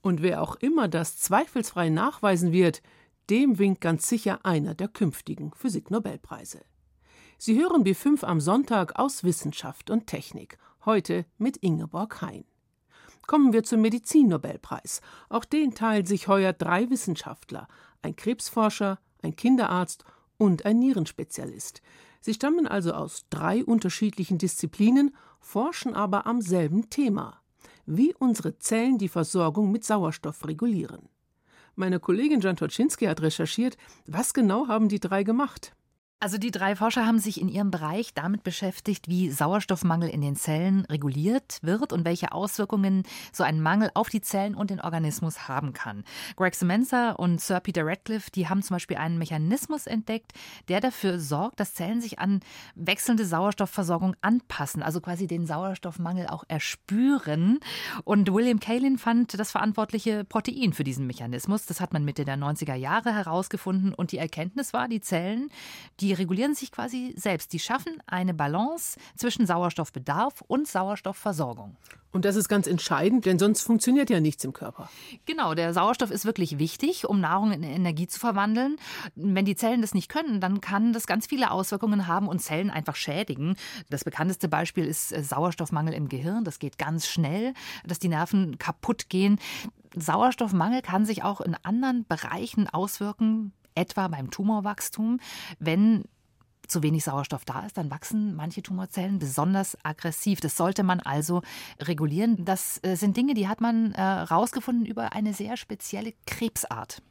Und 0.00 0.22
wer 0.22 0.40
auch 0.42 0.56
immer 0.56 0.88
das 0.88 1.18
zweifelsfrei 1.18 1.88
nachweisen 1.88 2.52
wird, 2.52 2.82
dem 3.30 3.58
winkt 3.58 3.80
ganz 3.80 4.08
sicher 4.08 4.44
einer 4.44 4.74
der 4.74 4.88
künftigen 4.88 5.52
Physiknobelpreise. 5.54 6.60
Sie 7.38 7.58
hören 7.58 7.84
B5 7.84 8.24
am 8.24 8.40
Sonntag 8.40 8.98
aus 8.98 9.24
Wissenschaft 9.24 9.90
und 9.90 10.06
Technik, 10.06 10.58
heute 10.84 11.24
mit 11.38 11.56
Ingeborg 11.58 12.22
Hein. 12.22 12.44
Kommen 13.26 13.52
wir 13.52 13.62
zum 13.62 13.80
Medizinnobelpreis. 13.80 15.00
Auch 15.28 15.44
den 15.44 15.74
teilen 15.74 16.06
sich 16.06 16.28
heuer 16.28 16.52
drei 16.52 16.90
Wissenschaftler, 16.90 17.68
ein 18.02 18.16
Krebsforscher, 18.16 18.98
ein 19.22 19.36
Kinderarzt 19.36 20.04
und 20.38 20.64
ein 20.64 20.78
Nierenspezialist. 20.78 21.82
Sie 22.20 22.34
stammen 22.34 22.66
also 22.66 22.92
aus 22.92 23.26
drei 23.30 23.64
unterschiedlichen 23.64 24.38
Disziplinen, 24.38 25.14
forschen 25.40 25.94
aber 25.94 26.26
am 26.26 26.40
selben 26.40 26.90
Thema 26.90 27.42
wie 27.86 28.14
unsere 28.14 28.58
Zellen 28.58 28.98
die 28.98 29.08
Versorgung 29.08 29.72
mit 29.72 29.84
Sauerstoff 29.84 30.46
regulieren. 30.46 31.08
Meine 31.74 32.00
Kollegin 32.00 32.40
Jan 32.40 32.56
Toczynski 32.56 33.06
hat 33.06 33.22
recherchiert, 33.22 33.76
was 34.06 34.34
genau 34.34 34.68
haben 34.68 34.88
die 34.88 35.00
drei 35.00 35.22
gemacht. 35.22 35.74
Also 36.22 36.38
die 36.38 36.52
drei 36.52 36.76
Forscher 36.76 37.04
haben 37.04 37.18
sich 37.18 37.40
in 37.40 37.48
ihrem 37.48 37.72
Bereich 37.72 38.14
damit 38.14 38.44
beschäftigt, 38.44 39.08
wie 39.08 39.32
Sauerstoffmangel 39.32 40.08
in 40.08 40.20
den 40.20 40.36
Zellen 40.36 40.84
reguliert 40.84 41.58
wird 41.62 41.92
und 41.92 42.04
welche 42.04 42.30
Auswirkungen 42.30 43.02
so 43.32 43.42
ein 43.42 43.60
Mangel 43.60 43.90
auf 43.94 44.08
die 44.08 44.20
Zellen 44.20 44.54
und 44.54 44.70
den 44.70 44.80
Organismus 44.80 45.48
haben 45.48 45.72
kann. 45.72 46.04
Greg 46.36 46.54
Semenza 46.54 47.10
und 47.10 47.40
Sir 47.40 47.58
Peter 47.58 47.84
Radcliffe, 47.84 48.30
die 48.30 48.48
haben 48.48 48.62
zum 48.62 48.76
Beispiel 48.76 48.98
einen 48.98 49.18
Mechanismus 49.18 49.88
entdeckt, 49.88 50.30
der 50.68 50.80
dafür 50.80 51.18
sorgt, 51.18 51.58
dass 51.58 51.74
Zellen 51.74 52.00
sich 52.00 52.20
an 52.20 52.38
wechselnde 52.76 53.26
Sauerstoffversorgung 53.26 54.14
anpassen, 54.20 54.84
also 54.84 55.00
quasi 55.00 55.26
den 55.26 55.44
Sauerstoffmangel 55.44 56.28
auch 56.28 56.44
erspüren. 56.46 57.58
Und 58.04 58.32
William 58.32 58.60
Kaelin 58.60 58.96
fand 58.96 59.36
das 59.40 59.50
verantwortliche 59.50 60.22
Protein 60.22 60.72
für 60.72 60.84
diesen 60.84 61.08
Mechanismus. 61.08 61.66
Das 61.66 61.80
hat 61.80 61.92
man 61.92 62.04
Mitte 62.04 62.24
der 62.24 62.36
90er 62.36 62.76
Jahre 62.76 63.12
herausgefunden 63.12 63.92
und 63.92 64.12
die 64.12 64.18
Erkenntnis 64.18 64.72
war, 64.72 64.86
die 64.86 65.00
Zellen, 65.00 65.48
die 65.98 66.11
die 66.12 66.16
regulieren 66.16 66.54
sich 66.54 66.70
quasi 66.70 67.14
selbst. 67.16 67.54
Die 67.54 67.58
schaffen 67.58 68.02
eine 68.06 68.34
Balance 68.34 68.98
zwischen 69.16 69.46
Sauerstoffbedarf 69.46 70.42
und 70.46 70.68
Sauerstoffversorgung. 70.68 71.78
Und 72.10 72.26
das 72.26 72.36
ist 72.36 72.50
ganz 72.50 72.66
entscheidend, 72.66 73.24
denn 73.24 73.38
sonst 73.38 73.62
funktioniert 73.62 74.10
ja 74.10 74.20
nichts 74.20 74.44
im 74.44 74.52
Körper. 74.52 74.90
Genau, 75.24 75.54
der 75.54 75.72
Sauerstoff 75.72 76.10
ist 76.10 76.26
wirklich 76.26 76.58
wichtig, 76.58 77.08
um 77.08 77.18
Nahrung 77.18 77.52
in 77.52 77.62
Energie 77.62 78.06
zu 78.06 78.20
verwandeln. 78.20 78.76
Wenn 79.14 79.46
die 79.46 79.56
Zellen 79.56 79.80
das 79.80 79.94
nicht 79.94 80.10
können, 80.10 80.38
dann 80.38 80.60
kann 80.60 80.92
das 80.92 81.06
ganz 81.06 81.26
viele 81.26 81.50
Auswirkungen 81.50 82.06
haben 82.06 82.28
und 82.28 82.40
Zellen 82.40 82.68
einfach 82.68 82.96
schädigen. 82.96 83.56
Das 83.88 84.04
bekannteste 84.04 84.48
Beispiel 84.48 84.84
ist 84.84 85.12
äh, 85.12 85.22
Sauerstoffmangel 85.22 85.94
im 85.94 86.10
Gehirn. 86.10 86.44
Das 86.44 86.58
geht 86.58 86.76
ganz 86.76 87.06
schnell, 87.06 87.54
dass 87.86 87.98
die 87.98 88.08
Nerven 88.08 88.58
kaputt 88.58 89.08
gehen. 89.08 89.38
Sauerstoffmangel 89.96 90.82
kann 90.82 91.06
sich 91.06 91.22
auch 91.24 91.40
in 91.40 91.56
anderen 91.62 92.04
Bereichen 92.06 92.68
auswirken, 92.68 93.54
etwa 93.74 94.08
beim 94.08 94.30
Tumorwachstum. 94.30 95.18
Wenn 95.58 96.04
zu 96.66 96.82
wenig 96.82 97.04
Sauerstoff 97.04 97.44
da 97.44 97.66
ist, 97.66 97.76
dann 97.76 97.90
wachsen 97.90 98.34
manche 98.34 98.62
Tumorzellen 98.62 99.18
besonders 99.18 99.76
aggressiv. 99.84 100.40
Das 100.40 100.56
sollte 100.56 100.82
man 100.82 101.00
also 101.00 101.42
regulieren. 101.80 102.44
Das 102.44 102.82
äh, 102.82 102.96
sind 102.96 103.16
Dinge, 103.16 103.34
die 103.34 103.48
hat 103.48 103.60
man 103.60 103.92
herausgefunden 103.94 104.86
äh, 104.86 104.90
über 104.90 105.12
eine 105.12 105.34
sehr 105.34 105.56
spezielle 105.56 106.14
Krebsart. 106.26 107.02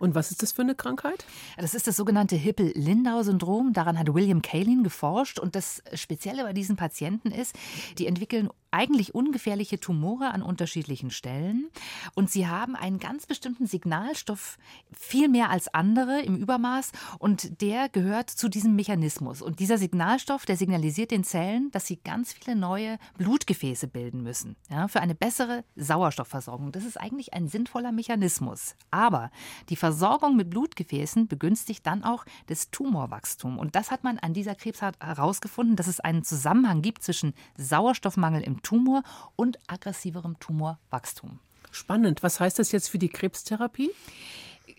Und 0.00 0.14
was 0.14 0.30
ist 0.30 0.42
das 0.42 0.52
für 0.52 0.62
eine 0.62 0.74
Krankheit? 0.74 1.26
Das 1.58 1.74
ist 1.74 1.86
das 1.86 1.94
sogenannte 1.94 2.34
Hippel-Lindau-Syndrom. 2.34 3.74
Daran 3.74 3.98
hat 3.98 4.12
William 4.12 4.40
Kaelin 4.40 4.82
geforscht. 4.82 5.38
Und 5.38 5.54
das 5.54 5.82
Spezielle 5.94 6.42
bei 6.42 6.54
diesen 6.54 6.76
Patienten 6.76 7.30
ist, 7.30 7.54
die 7.98 8.06
entwickeln 8.06 8.48
eigentlich 8.70 9.14
ungefährliche 9.14 9.80
Tumore 9.80 10.30
an 10.30 10.42
unterschiedlichen 10.42 11.10
Stellen 11.10 11.70
und 12.14 12.30
sie 12.30 12.46
haben 12.46 12.76
einen 12.76 12.98
ganz 12.98 13.26
bestimmten 13.26 13.66
Signalstoff 13.66 14.58
viel 14.92 15.28
mehr 15.28 15.50
als 15.50 15.72
andere 15.74 16.22
im 16.22 16.36
Übermaß 16.36 16.92
und 17.18 17.60
der 17.62 17.88
gehört 17.88 18.30
zu 18.30 18.48
diesem 18.48 18.76
Mechanismus. 18.76 19.42
Und 19.42 19.58
dieser 19.58 19.78
Signalstoff, 19.78 20.46
der 20.46 20.56
signalisiert 20.56 21.10
den 21.10 21.24
Zellen, 21.24 21.70
dass 21.72 21.86
sie 21.86 21.96
ganz 21.96 22.32
viele 22.32 22.56
neue 22.56 22.98
Blutgefäße 23.18 23.88
bilden 23.88 24.22
müssen 24.22 24.56
ja, 24.70 24.86
für 24.88 25.00
eine 25.00 25.14
bessere 25.14 25.64
Sauerstoffversorgung. 25.76 26.70
Das 26.72 26.84
ist 26.84 26.96
eigentlich 26.96 27.34
ein 27.34 27.48
sinnvoller 27.48 27.92
Mechanismus. 27.92 28.76
Aber 28.90 29.30
die 29.68 29.76
Versorgung 29.76 29.89
mit 30.36 30.50
Blutgefäßen 30.50 31.28
begünstigt 31.28 31.86
dann 31.86 32.04
auch 32.04 32.24
das 32.46 32.70
Tumorwachstum. 32.70 33.58
Und 33.58 33.74
das 33.74 33.90
hat 33.90 34.04
man 34.04 34.18
an 34.18 34.34
dieser 34.34 34.54
Krebsart 34.54 34.96
herausgefunden, 35.00 35.76
dass 35.76 35.86
es 35.86 36.00
einen 36.00 36.24
Zusammenhang 36.24 36.82
gibt 36.82 37.02
zwischen 37.02 37.34
Sauerstoffmangel 37.56 38.42
im 38.42 38.62
Tumor 38.62 39.02
und 39.36 39.58
aggressiverem 39.66 40.38
Tumorwachstum. 40.40 41.38
Spannend. 41.70 42.22
Was 42.22 42.40
heißt 42.40 42.58
das 42.58 42.72
jetzt 42.72 42.88
für 42.88 42.98
die 42.98 43.08
Krebstherapie? 43.08 43.90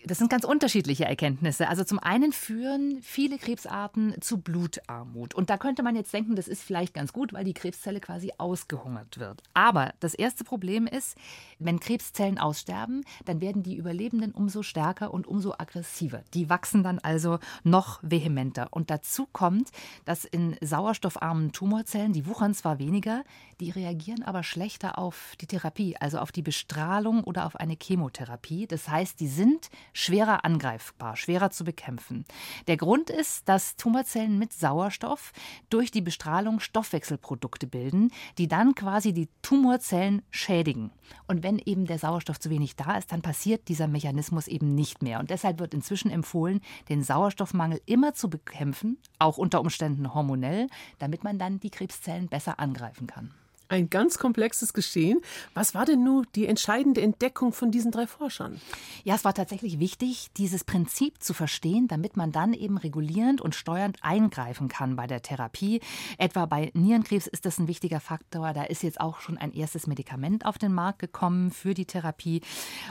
Das 0.04 0.18
sind 0.18 0.30
ganz 0.30 0.44
unterschiedliche 0.44 1.04
Erkenntnisse. 1.04 1.68
Also 1.68 1.84
zum 1.84 2.00
einen 2.00 2.32
führen 2.32 2.98
viele 3.02 3.38
Krebsarten 3.38 4.14
zu 4.20 4.38
Blutarmut. 4.38 5.34
Und 5.34 5.48
da 5.48 5.56
könnte 5.58 5.84
man 5.84 5.94
jetzt 5.94 6.12
denken, 6.12 6.34
das 6.34 6.48
ist 6.48 6.62
vielleicht 6.62 6.94
ganz 6.94 7.12
gut, 7.12 7.32
weil 7.32 7.44
die 7.44 7.54
Krebszelle 7.54 8.00
quasi 8.00 8.32
ausgehungert 8.36 9.18
wird. 9.18 9.42
Aber 9.54 9.94
das 10.00 10.14
erste 10.14 10.42
Problem 10.42 10.88
ist, 10.88 11.16
wenn 11.60 11.78
Krebszellen 11.78 12.38
aussterben, 12.38 13.04
dann 13.24 13.40
werden 13.40 13.62
die 13.62 13.76
Überlebenden 13.76 14.32
umso 14.32 14.62
stärker 14.62 15.14
und 15.14 15.28
umso 15.28 15.52
aggressiver. 15.52 16.22
Die 16.34 16.50
wachsen 16.50 16.82
dann 16.82 16.98
also 16.98 17.38
noch 17.62 18.00
vehementer. 18.02 18.68
Und 18.70 18.90
dazu 18.90 19.28
kommt, 19.32 19.70
dass 20.04 20.24
in 20.24 20.56
sauerstoffarmen 20.60 21.52
Tumorzellen, 21.52 22.12
die 22.12 22.26
wuchern 22.26 22.54
zwar 22.54 22.80
weniger, 22.80 23.22
die 23.60 23.70
reagieren 23.70 24.24
aber 24.24 24.42
schlechter 24.42 24.98
auf 24.98 25.34
die 25.40 25.46
Therapie, 25.46 25.96
also 26.00 26.18
auf 26.18 26.32
die 26.32 26.42
Bestrahlung 26.42 27.22
oder 27.22 27.46
auf 27.46 27.54
eine 27.54 27.76
Chemotherapie. 27.80 28.66
Das 28.66 28.88
heißt, 28.88 29.20
die 29.20 29.28
sind 29.28 29.70
schwerer 29.92 30.44
angreifbar, 30.44 31.16
schwerer 31.16 31.50
zu 31.50 31.64
bekämpfen. 31.64 32.24
Der 32.66 32.76
Grund 32.76 33.10
ist, 33.10 33.48
dass 33.48 33.76
Tumorzellen 33.76 34.38
mit 34.38 34.52
Sauerstoff 34.52 35.32
durch 35.70 35.90
die 35.90 36.00
Bestrahlung 36.00 36.60
Stoffwechselprodukte 36.60 37.66
bilden, 37.66 38.10
die 38.38 38.48
dann 38.48 38.74
quasi 38.74 39.12
die 39.12 39.28
Tumorzellen 39.42 40.22
schädigen. 40.30 40.90
Und 41.26 41.42
wenn 41.42 41.58
eben 41.58 41.86
der 41.86 41.98
Sauerstoff 41.98 42.40
zu 42.40 42.50
wenig 42.50 42.76
da 42.76 42.96
ist, 42.96 43.12
dann 43.12 43.22
passiert 43.22 43.68
dieser 43.68 43.88
Mechanismus 43.88 44.48
eben 44.48 44.74
nicht 44.74 45.02
mehr. 45.02 45.20
Und 45.20 45.30
deshalb 45.30 45.58
wird 45.58 45.74
inzwischen 45.74 46.10
empfohlen, 46.10 46.60
den 46.88 47.02
Sauerstoffmangel 47.02 47.80
immer 47.86 48.14
zu 48.14 48.30
bekämpfen, 48.30 48.98
auch 49.18 49.38
unter 49.38 49.60
Umständen 49.60 50.14
hormonell, 50.14 50.68
damit 50.98 51.24
man 51.24 51.38
dann 51.38 51.60
die 51.60 51.70
Krebszellen 51.70 52.28
besser 52.28 52.58
angreifen 52.58 53.06
kann. 53.06 53.34
Ein 53.72 53.88
ganz 53.88 54.18
komplexes 54.18 54.74
Geschehen. 54.74 55.22
Was 55.54 55.74
war 55.74 55.86
denn 55.86 56.04
nun 56.04 56.26
die 56.34 56.46
entscheidende 56.46 57.00
Entdeckung 57.00 57.54
von 57.54 57.70
diesen 57.70 57.90
drei 57.90 58.06
Forschern? 58.06 58.60
Ja, 59.02 59.14
es 59.14 59.24
war 59.24 59.32
tatsächlich 59.32 59.78
wichtig, 59.78 60.28
dieses 60.36 60.62
Prinzip 60.62 61.22
zu 61.22 61.32
verstehen, 61.32 61.88
damit 61.88 62.14
man 62.14 62.32
dann 62.32 62.52
eben 62.52 62.76
regulierend 62.76 63.40
und 63.40 63.54
steuernd 63.54 63.96
eingreifen 64.02 64.68
kann 64.68 64.94
bei 64.94 65.06
der 65.06 65.22
Therapie. 65.22 65.80
Etwa 66.18 66.44
bei 66.44 66.70
Nierenkrebs 66.74 67.26
ist 67.26 67.46
das 67.46 67.58
ein 67.58 67.66
wichtiger 67.66 68.00
Faktor. 68.00 68.52
Da 68.52 68.64
ist 68.64 68.82
jetzt 68.82 69.00
auch 69.00 69.20
schon 69.20 69.38
ein 69.38 69.54
erstes 69.54 69.86
Medikament 69.86 70.44
auf 70.44 70.58
den 70.58 70.74
Markt 70.74 70.98
gekommen 70.98 71.50
für 71.50 71.72
die 71.72 71.86
Therapie. 71.86 72.42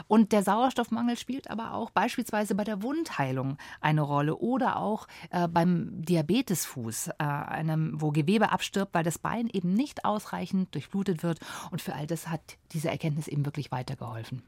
Und 0.08 0.32
der 0.32 0.42
Sauerstoffmangel 0.42 1.16
spielt 1.16 1.48
aber 1.48 1.74
auch 1.74 1.90
beispielsweise 1.90 2.56
bei 2.56 2.64
der 2.64 2.82
Wundheilung 2.82 3.56
eine 3.80 4.00
Rolle 4.00 4.34
oder 4.34 4.78
auch 4.78 5.06
äh, 5.30 5.46
beim 5.46 6.02
Diabetesfuß, 6.02 7.06
äh, 7.06 7.12
einem, 7.22 8.00
wo 8.00 8.10
Gewebe 8.10 8.50
abstirbt, 8.50 8.92
weil 8.94 9.04
das 9.04 9.18
Bein 9.18 9.48
eben 9.48 9.74
nicht 9.74 10.04
ausreichend 10.04 10.71
durchblutet 10.74 11.22
wird. 11.22 11.38
Und 11.70 11.80
für 11.80 11.94
all 11.94 12.06
das 12.06 12.28
hat 12.28 12.40
diese 12.72 12.90
Erkenntnis 12.90 13.28
eben 13.28 13.44
wirklich 13.44 13.70
weitergeholfen. 13.70 14.42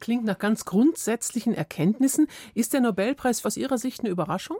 Klingt 0.00 0.24
nach 0.24 0.38
ganz 0.38 0.64
grundsätzlichen 0.64 1.54
Erkenntnissen. 1.54 2.28
Ist 2.54 2.72
der 2.72 2.80
Nobelpreis 2.80 3.44
aus 3.44 3.56
Ihrer 3.56 3.78
Sicht 3.78 4.00
eine 4.00 4.10
Überraschung? 4.10 4.58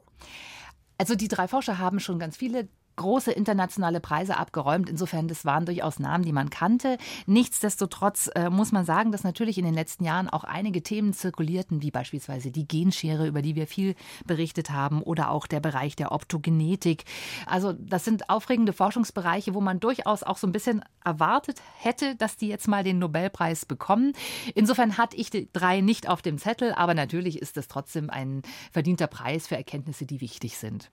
Also 0.96 1.14
die 1.14 1.28
drei 1.28 1.46
Forscher 1.46 1.78
haben 1.78 2.00
schon 2.00 2.18
ganz 2.18 2.36
viele 2.36 2.68
große 2.98 3.32
internationale 3.32 4.00
Preise 4.00 4.36
abgeräumt. 4.36 4.90
Insofern, 4.90 5.28
das 5.28 5.46
waren 5.46 5.64
durchaus 5.64 5.98
Namen, 5.98 6.24
die 6.24 6.32
man 6.32 6.50
kannte. 6.50 6.98
Nichtsdestotrotz 7.26 8.30
äh, 8.34 8.50
muss 8.50 8.72
man 8.72 8.84
sagen, 8.84 9.10
dass 9.10 9.24
natürlich 9.24 9.56
in 9.56 9.64
den 9.64 9.72
letzten 9.72 10.04
Jahren 10.04 10.28
auch 10.28 10.44
einige 10.44 10.82
Themen 10.82 11.14
zirkulierten, 11.14 11.80
wie 11.80 11.90
beispielsweise 11.90 12.50
die 12.50 12.68
Genschere, 12.68 13.26
über 13.26 13.40
die 13.40 13.54
wir 13.54 13.66
viel 13.66 13.94
berichtet 14.26 14.70
haben, 14.70 15.02
oder 15.02 15.30
auch 15.30 15.46
der 15.46 15.60
Bereich 15.60 15.96
der 15.96 16.12
Optogenetik. 16.12 17.04
Also 17.46 17.72
das 17.72 18.04
sind 18.04 18.28
aufregende 18.28 18.74
Forschungsbereiche, 18.74 19.54
wo 19.54 19.60
man 19.62 19.80
durchaus 19.80 20.22
auch 20.22 20.36
so 20.36 20.46
ein 20.46 20.52
bisschen 20.52 20.84
erwartet 21.04 21.62
hätte, 21.78 22.16
dass 22.16 22.36
die 22.36 22.48
jetzt 22.48 22.68
mal 22.68 22.84
den 22.84 22.98
Nobelpreis 22.98 23.64
bekommen. 23.64 24.12
Insofern 24.54 24.98
hatte 24.98 25.16
ich 25.16 25.30
die 25.30 25.48
drei 25.52 25.80
nicht 25.80 26.08
auf 26.08 26.20
dem 26.20 26.36
Zettel, 26.36 26.72
aber 26.72 26.94
natürlich 26.94 27.40
ist 27.40 27.56
es 27.56 27.68
trotzdem 27.68 28.10
ein 28.10 28.42
verdienter 28.72 29.06
Preis 29.06 29.46
für 29.46 29.56
Erkenntnisse, 29.56 30.04
die 30.04 30.20
wichtig 30.20 30.58
sind. 30.58 30.90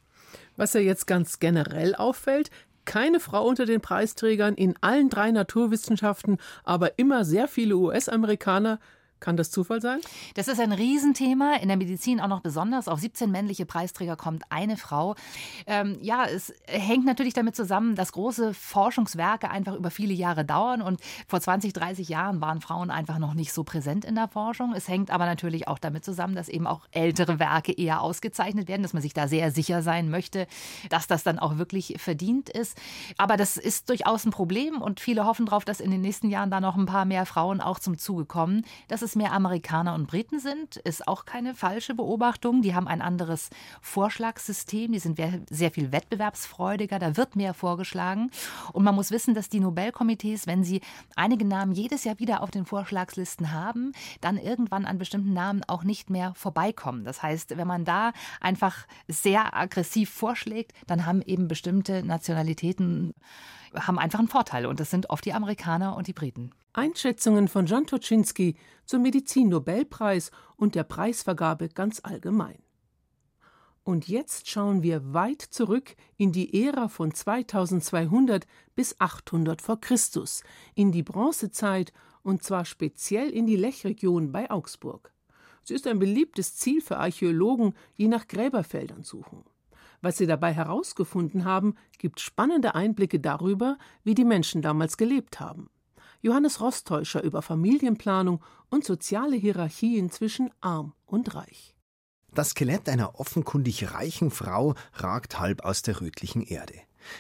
Was 0.56 0.74
ja 0.74 0.82
jetzt 0.82 1.08
ganz 1.08 1.40
generell 1.40 1.96
auffällt, 1.96 2.50
keine 2.86 3.20
Frau 3.20 3.46
unter 3.46 3.66
den 3.66 3.82
Preisträgern 3.82 4.56
in 4.56 4.76
allen 4.82 5.10
drei 5.10 5.32
Naturwissenschaften, 5.32 6.38
aber 6.64 6.98
immer 7.00 7.26
sehr 7.26 7.48
viele 7.48 7.76
US-Amerikaner. 7.76 8.80
Kann 9.20 9.38
das 9.38 9.50
Zufall 9.50 9.82
sein? 9.82 10.02
Das 10.36 10.48
ist 10.48 10.60
ein 10.60 10.72
Riesenthema, 10.72 11.56
in 11.56 11.70
der 11.70 11.78
Medizin 11.78 12.20
auch 12.20 12.28
noch 12.28 12.42
besonders. 12.42 12.88
Auf 12.88 13.00
17 13.00 13.32
männliche 13.32 13.66
Preisträger 13.66 14.16
kommt 14.16 14.44
eine 14.50 14.78
Frau. 14.78 15.16
Ähm, 15.68 15.98
ja, 16.02 16.26
es 16.26 16.54
hängt 16.68 17.06
natürlich 17.06 17.34
damit 17.34 17.56
zusammen, 17.56 17.96
dass 17.96 18.12
große 18.12 18.54
Forschungswerke 18.54 19.50
einfach 19.50 19.76
über 19.76 19.90
viele 19.90 20.14
Jahre 20.14 20.44
dauern. 20.44 20.82
Und 20.82 21.00
vor 21.28 21.40
20, 21.40 21.74
30 21.74 22.10
Jahren 22.10 22.42
waren 22.42 22.62
Frauen 22.62 22.92
einfach 22.92 23.18
noch 23.18 23.34
nicht 23.34 23.54
so 23.54 23.64
präsent 23.64 24.06
in 24.06 24.16
der 24.16 24.28
Forschung. 24.28 24.74
Es 24.76 24.88
hängt 24.88 25.12
aber 25.12 25.26
natürlich 25.26 25.68
auch 25.68 25.80
damit 25.80 26.04
zusammen, 26.04 26.36
dass 26.36 26.50
eben 26.50 26.68
auch 26.68 26.82
ältere 26.92 27.40
Werke 27.40 27.72
eher 27.72 28.02
ausgezeichnet 28.02 28.68
werden, 28.68 28.84
dass 28.84 28.94
man 28.94 29.02
sich 29.02 29.14
da 29.14 29.28
sehr 29.28 29.52
sicher 29.52 29.82
sein 29.82 30.10
möchte, 30.10 30.46
dass 30.90 31.08
das 31.08 31.24
dann 31.24 31.40
auch 31.40 31.58
wirklich 31.58 31.96
verdient 31.98 32.50
ist. 32.50 32.78
Aber 33.18 33.38
das 33.38 33.58
ist 33.58 33.90
durchaus 33.90 34.26
ein 34.26 34.32
Problem 34.32 34.82
und 34.82 35.00
viele 35.00 35.26
hoffen 35.26 35.46
darauf, 35.46 35.64
dass 35.66 35.80
in 35.80 35.92
den 35.92 36.02
nächsten 36.02 36.30
Jahren 36.30 36.52
da 36.52 36.60
noch 36.60 36.76
ein 36.76 36.86
paar 36.86 37.06
mehr 37.06 37.26
Frauen 37.26 37.62
auch 37.62 37.80
zum 37.80 37.98
Zuge 37.98 38.26
kommen. 38.26 38.66
Das 38.88 39.05
ist 39.06 39.16
mehr 39.16 39.32
Amerikaner 39.32 39.94
und 39.94 40.08
Briten 40.08 40.40
sind, 40.40 40.76
ist 40.78 41.08
auch 41.08 41.26
keine 41.26 41.54
falsche 41.54 41.94
Beobachtung. 41.94 42.62
Die 42.62 42.76
haben 42.76 42.88
ein 42.88 43.02
anderes 43.02 43.50
Vorschlagssystem, 43.82 44.92
die 44.92 45.00
sind 45.00 45.20
sehr 45.50 45.72
viel 45.72 45.92
wettbewerbsfreudiger, 45.92 47.00
da 47.00 47.16
wird 47.16 47.36
mehr 47.36 47.54
vorgeschlagen. 47.54 48.32
Und 48.74 48.84
man 48.84 48.96
muss 48.96 49.12
wissen, 49.12 49.34
dass 49.34 49.48
die 49.48 49.60
Nobelkomitees, 49.60 50.48
wenn 50.48 50.64
sie 50.64 50.82
einige 51.16 51.46
Namen 51.46 51.72
jedes 51.72 52.04
Jahr 52.04 52.20
wieder 52.20 52.42
auf 52.42 52.52
den 52.52 52.66
Vorschlagslisten 52.66 53.54
haben, 53.54 53.94
dann 54.22 54.38
irgendwann 54.38 54.86
an 54.86 54.98
bestimmten 54.98 55.34
Namen 55.34 55.62
auch 55.68 55.84
nicht 55.84 56.10
mehr 56.10 56.34
vorbeikommen. 56.36 57.06
Das 57.06 57.22
heißt, 57.22 57.58
wenn 57.58 57.68
man 57.68 57.86
da 57.86 58.12
einfach 58.42 58.88
sehr 59.08 59.56
aggressiv 59.56 60.10
vorschlägt, 60.10 60.74
dann 60.88 61.06
haben 61.06 61.22
eben 61.22 61.48
bestimmte 61.48 62.04
Nationalitäten 62.04 63.14
haben 63.76 64.00
einfach 64.00 64.20
einen 64.20 64.28
Vorteil 64.28 64.66
und 64.66 64.80
das 64.80 64.90
sind 64.90 65.10
oft 65.10 65.26
die 65.26 65.34
Amerikaner 65.34 65.96
und 65.96 66.08
die 66.08 66.14
Briten. 66.14 66.52
Einschätzungen 66.74 67.48
von 67.48 67.66
John 67.66 67.88
Toczynski 67.88 68.56
zum 68.86 69.02
Medizin-Nobelpreis 69.02 70.32
und 70.58 70.76
der 70.76 70.84
Preisvergabe 70.84 71.70
ganz 71.70 72.02
allgemein. 72.04 72.60
Und 73.84 74.08
jetzt 74.08 74.50
schauen 74.50 74.82
wir 74.82 75.14
weit 75.14 75.42
zurück 75.42 75.96
in 76.18 76.32
die 76.32 76.66
Ära 76.66 76.88
von 76.88 77.14
2200 77.14 78.48
bis 78.76 79.00
800 79.00 79.62
vor 79.62 79.80
Christus, 79.80 80.44
in 80.74 80.92
die 80.92 81.04
Bronzezeit 81.04 81.94
und 82.24 82.44
zwar 82.44 82.66
speziell 82.66 83.30
in 83.30 83.46
die 83.46 83.56
Lechregion 83.56 84.32
bei 84.32 84.50
Augsburg. 84.50 85.14
Sie 85.64 85.76
ist 85.76 85.86
ein 85.86 86.00
beliebtes 86.00 86.56
Ziel 86.56 86.82
für 86.82 86.98
Archäologen, 86.98 87.76
die 87.98 88.08
nach 88.08 88.28
Gräberfeldern 88.28 89.04
suchen. 89.04 89.44
Was 90.06 90.18
sie 90.18 90.28
dabei 90.28 90.54
herausgefunden 90.54 91.46
haben, 91.46 91.74
gibt 91.98 92.20
spannende 92.20 92.76
Einblicke 92.76 93.20
darüber, 93.20 93.80
wie 94.04 94.14
die 94.14 94.24
Menschen 94.24 94.62
damals 94.62 94.98
gelebt 94.98 95.40
haben. 95.40 95.72
Johannes 96.22 96.62
Rostäuscher 96.62 97.24
über 97.24 97.42
Familienplanung 97.42 98.44
und 98.70 98.86
soziale 98.86 99.36
Hierarchien 99.36 100.12
zwischen 100.12 100.52
arm 100.62 100.94
und 101.08 101.34
reich. 101.34 101.76
Das 102.36 102.50
Skelett 102.50 102.88
einer 102.88 103.20
offenkundig 103.20 103.96
reichen 103.96 104.30
Frau 104.30 104.76
ragt 104.94 105.40
halb 105.40 105.66
aus 105.66 105.82
der 105.82 106.00
rötlichen 106.00 106.44
Erde. 106.44 106.76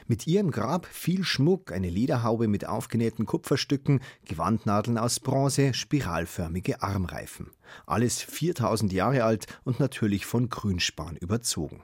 Mit 0.06 0.28
ihrem 0.28 0.52
Grab 0.52 0.86
viel 0.86 1.24
Schmuck, 1.24 1.72
eine 1.72 1.90
Lederhaube 1.90 2.48
mit 2.48 2.68
aufgenähten 2.68 3.26
Kupferstücken, 3.26 4.00
Gewandnadeln 4.26 5.00
aus 5.00 5.20
Bronze, 5.20 5.74
spiralförmige 5.74 6.84
Armreifen. 6.84 7.50
Alles 7.88 8.22
4000 8.22 8.94
Jahre 8.94 9.24
alt 9.24 9.48
und 9.64 9.80
natürlich 9.80 10.28
von 10.28 10.50
Grünspan 10.50 11.16
überzogen. 11.16 11.82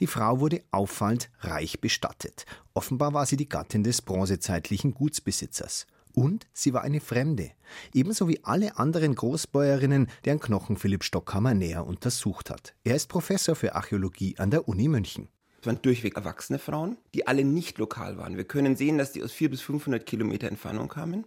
Die 0.00 0.06
Frau 0.06 0.40
wurde 0.40 0.62
auffallend 0.70 1.30
reich 1.40 1.80
bestattet. 1.80 2.46
Offenbar 2.74 3.14
war 3.14 3.26
sie 3.26 3.36
die 3.36 3.48
Gattin 3.48 3.84
des 3.84 4.02
bronzezeitlichen 4.02 4.94
Gutsbesitzers. 4.94 5.86
Und 6.14 6.46
sie 6.52 6.72
war 6.72 6.82
eine 6.82 7.00
Fremde, 7.00 7.50
ebenso 7.92 8.28
wie 8.28 8.44
alle 8.44 8.78
anderen 8.78 9.16
Großbäuerinnen, 9.16 10.08
deren 10.24 10.38
Knochen 10.38 10.76
Philipp 10.76 11.02
Stockhammer 11.02 11.54
näher 11.54 11.86
untersucht 11.86 12.50
hat. 12.50 12.74
Er 12.84 12.94
ist 12.94 13.08
Professor 13.08 13.56
für 13.56 13.74
Archäologie 13.74 14.36
an 14.38 14.50
der 14.50 14.68
Uni 14.68 14.86
München. 14.86 15.28
Es 15.60 15.66
waren 15.66 15.82
durchweg 15.82 16.16
erwachsene 16.16 16.58
Frauen, 16.58 16.98
die 17.14 17.26
alle 17.26 17.42
nicht 17.42 17.78
lokal 17.78 18.16
waren. 18.16 18.36
Wir 18.36 18.44
können 18.44 18.76
sehen, 18.76 18.98
dass 18.98 19.12
die 19.12 19.24
aus 19.24 19.32
400 19.32 19.50
bis 19.50 19.60
500 19.62 20.06
Kilometer 20.06 20.46
Entfernung 20.46 20.88
kamen. 20.88 21.26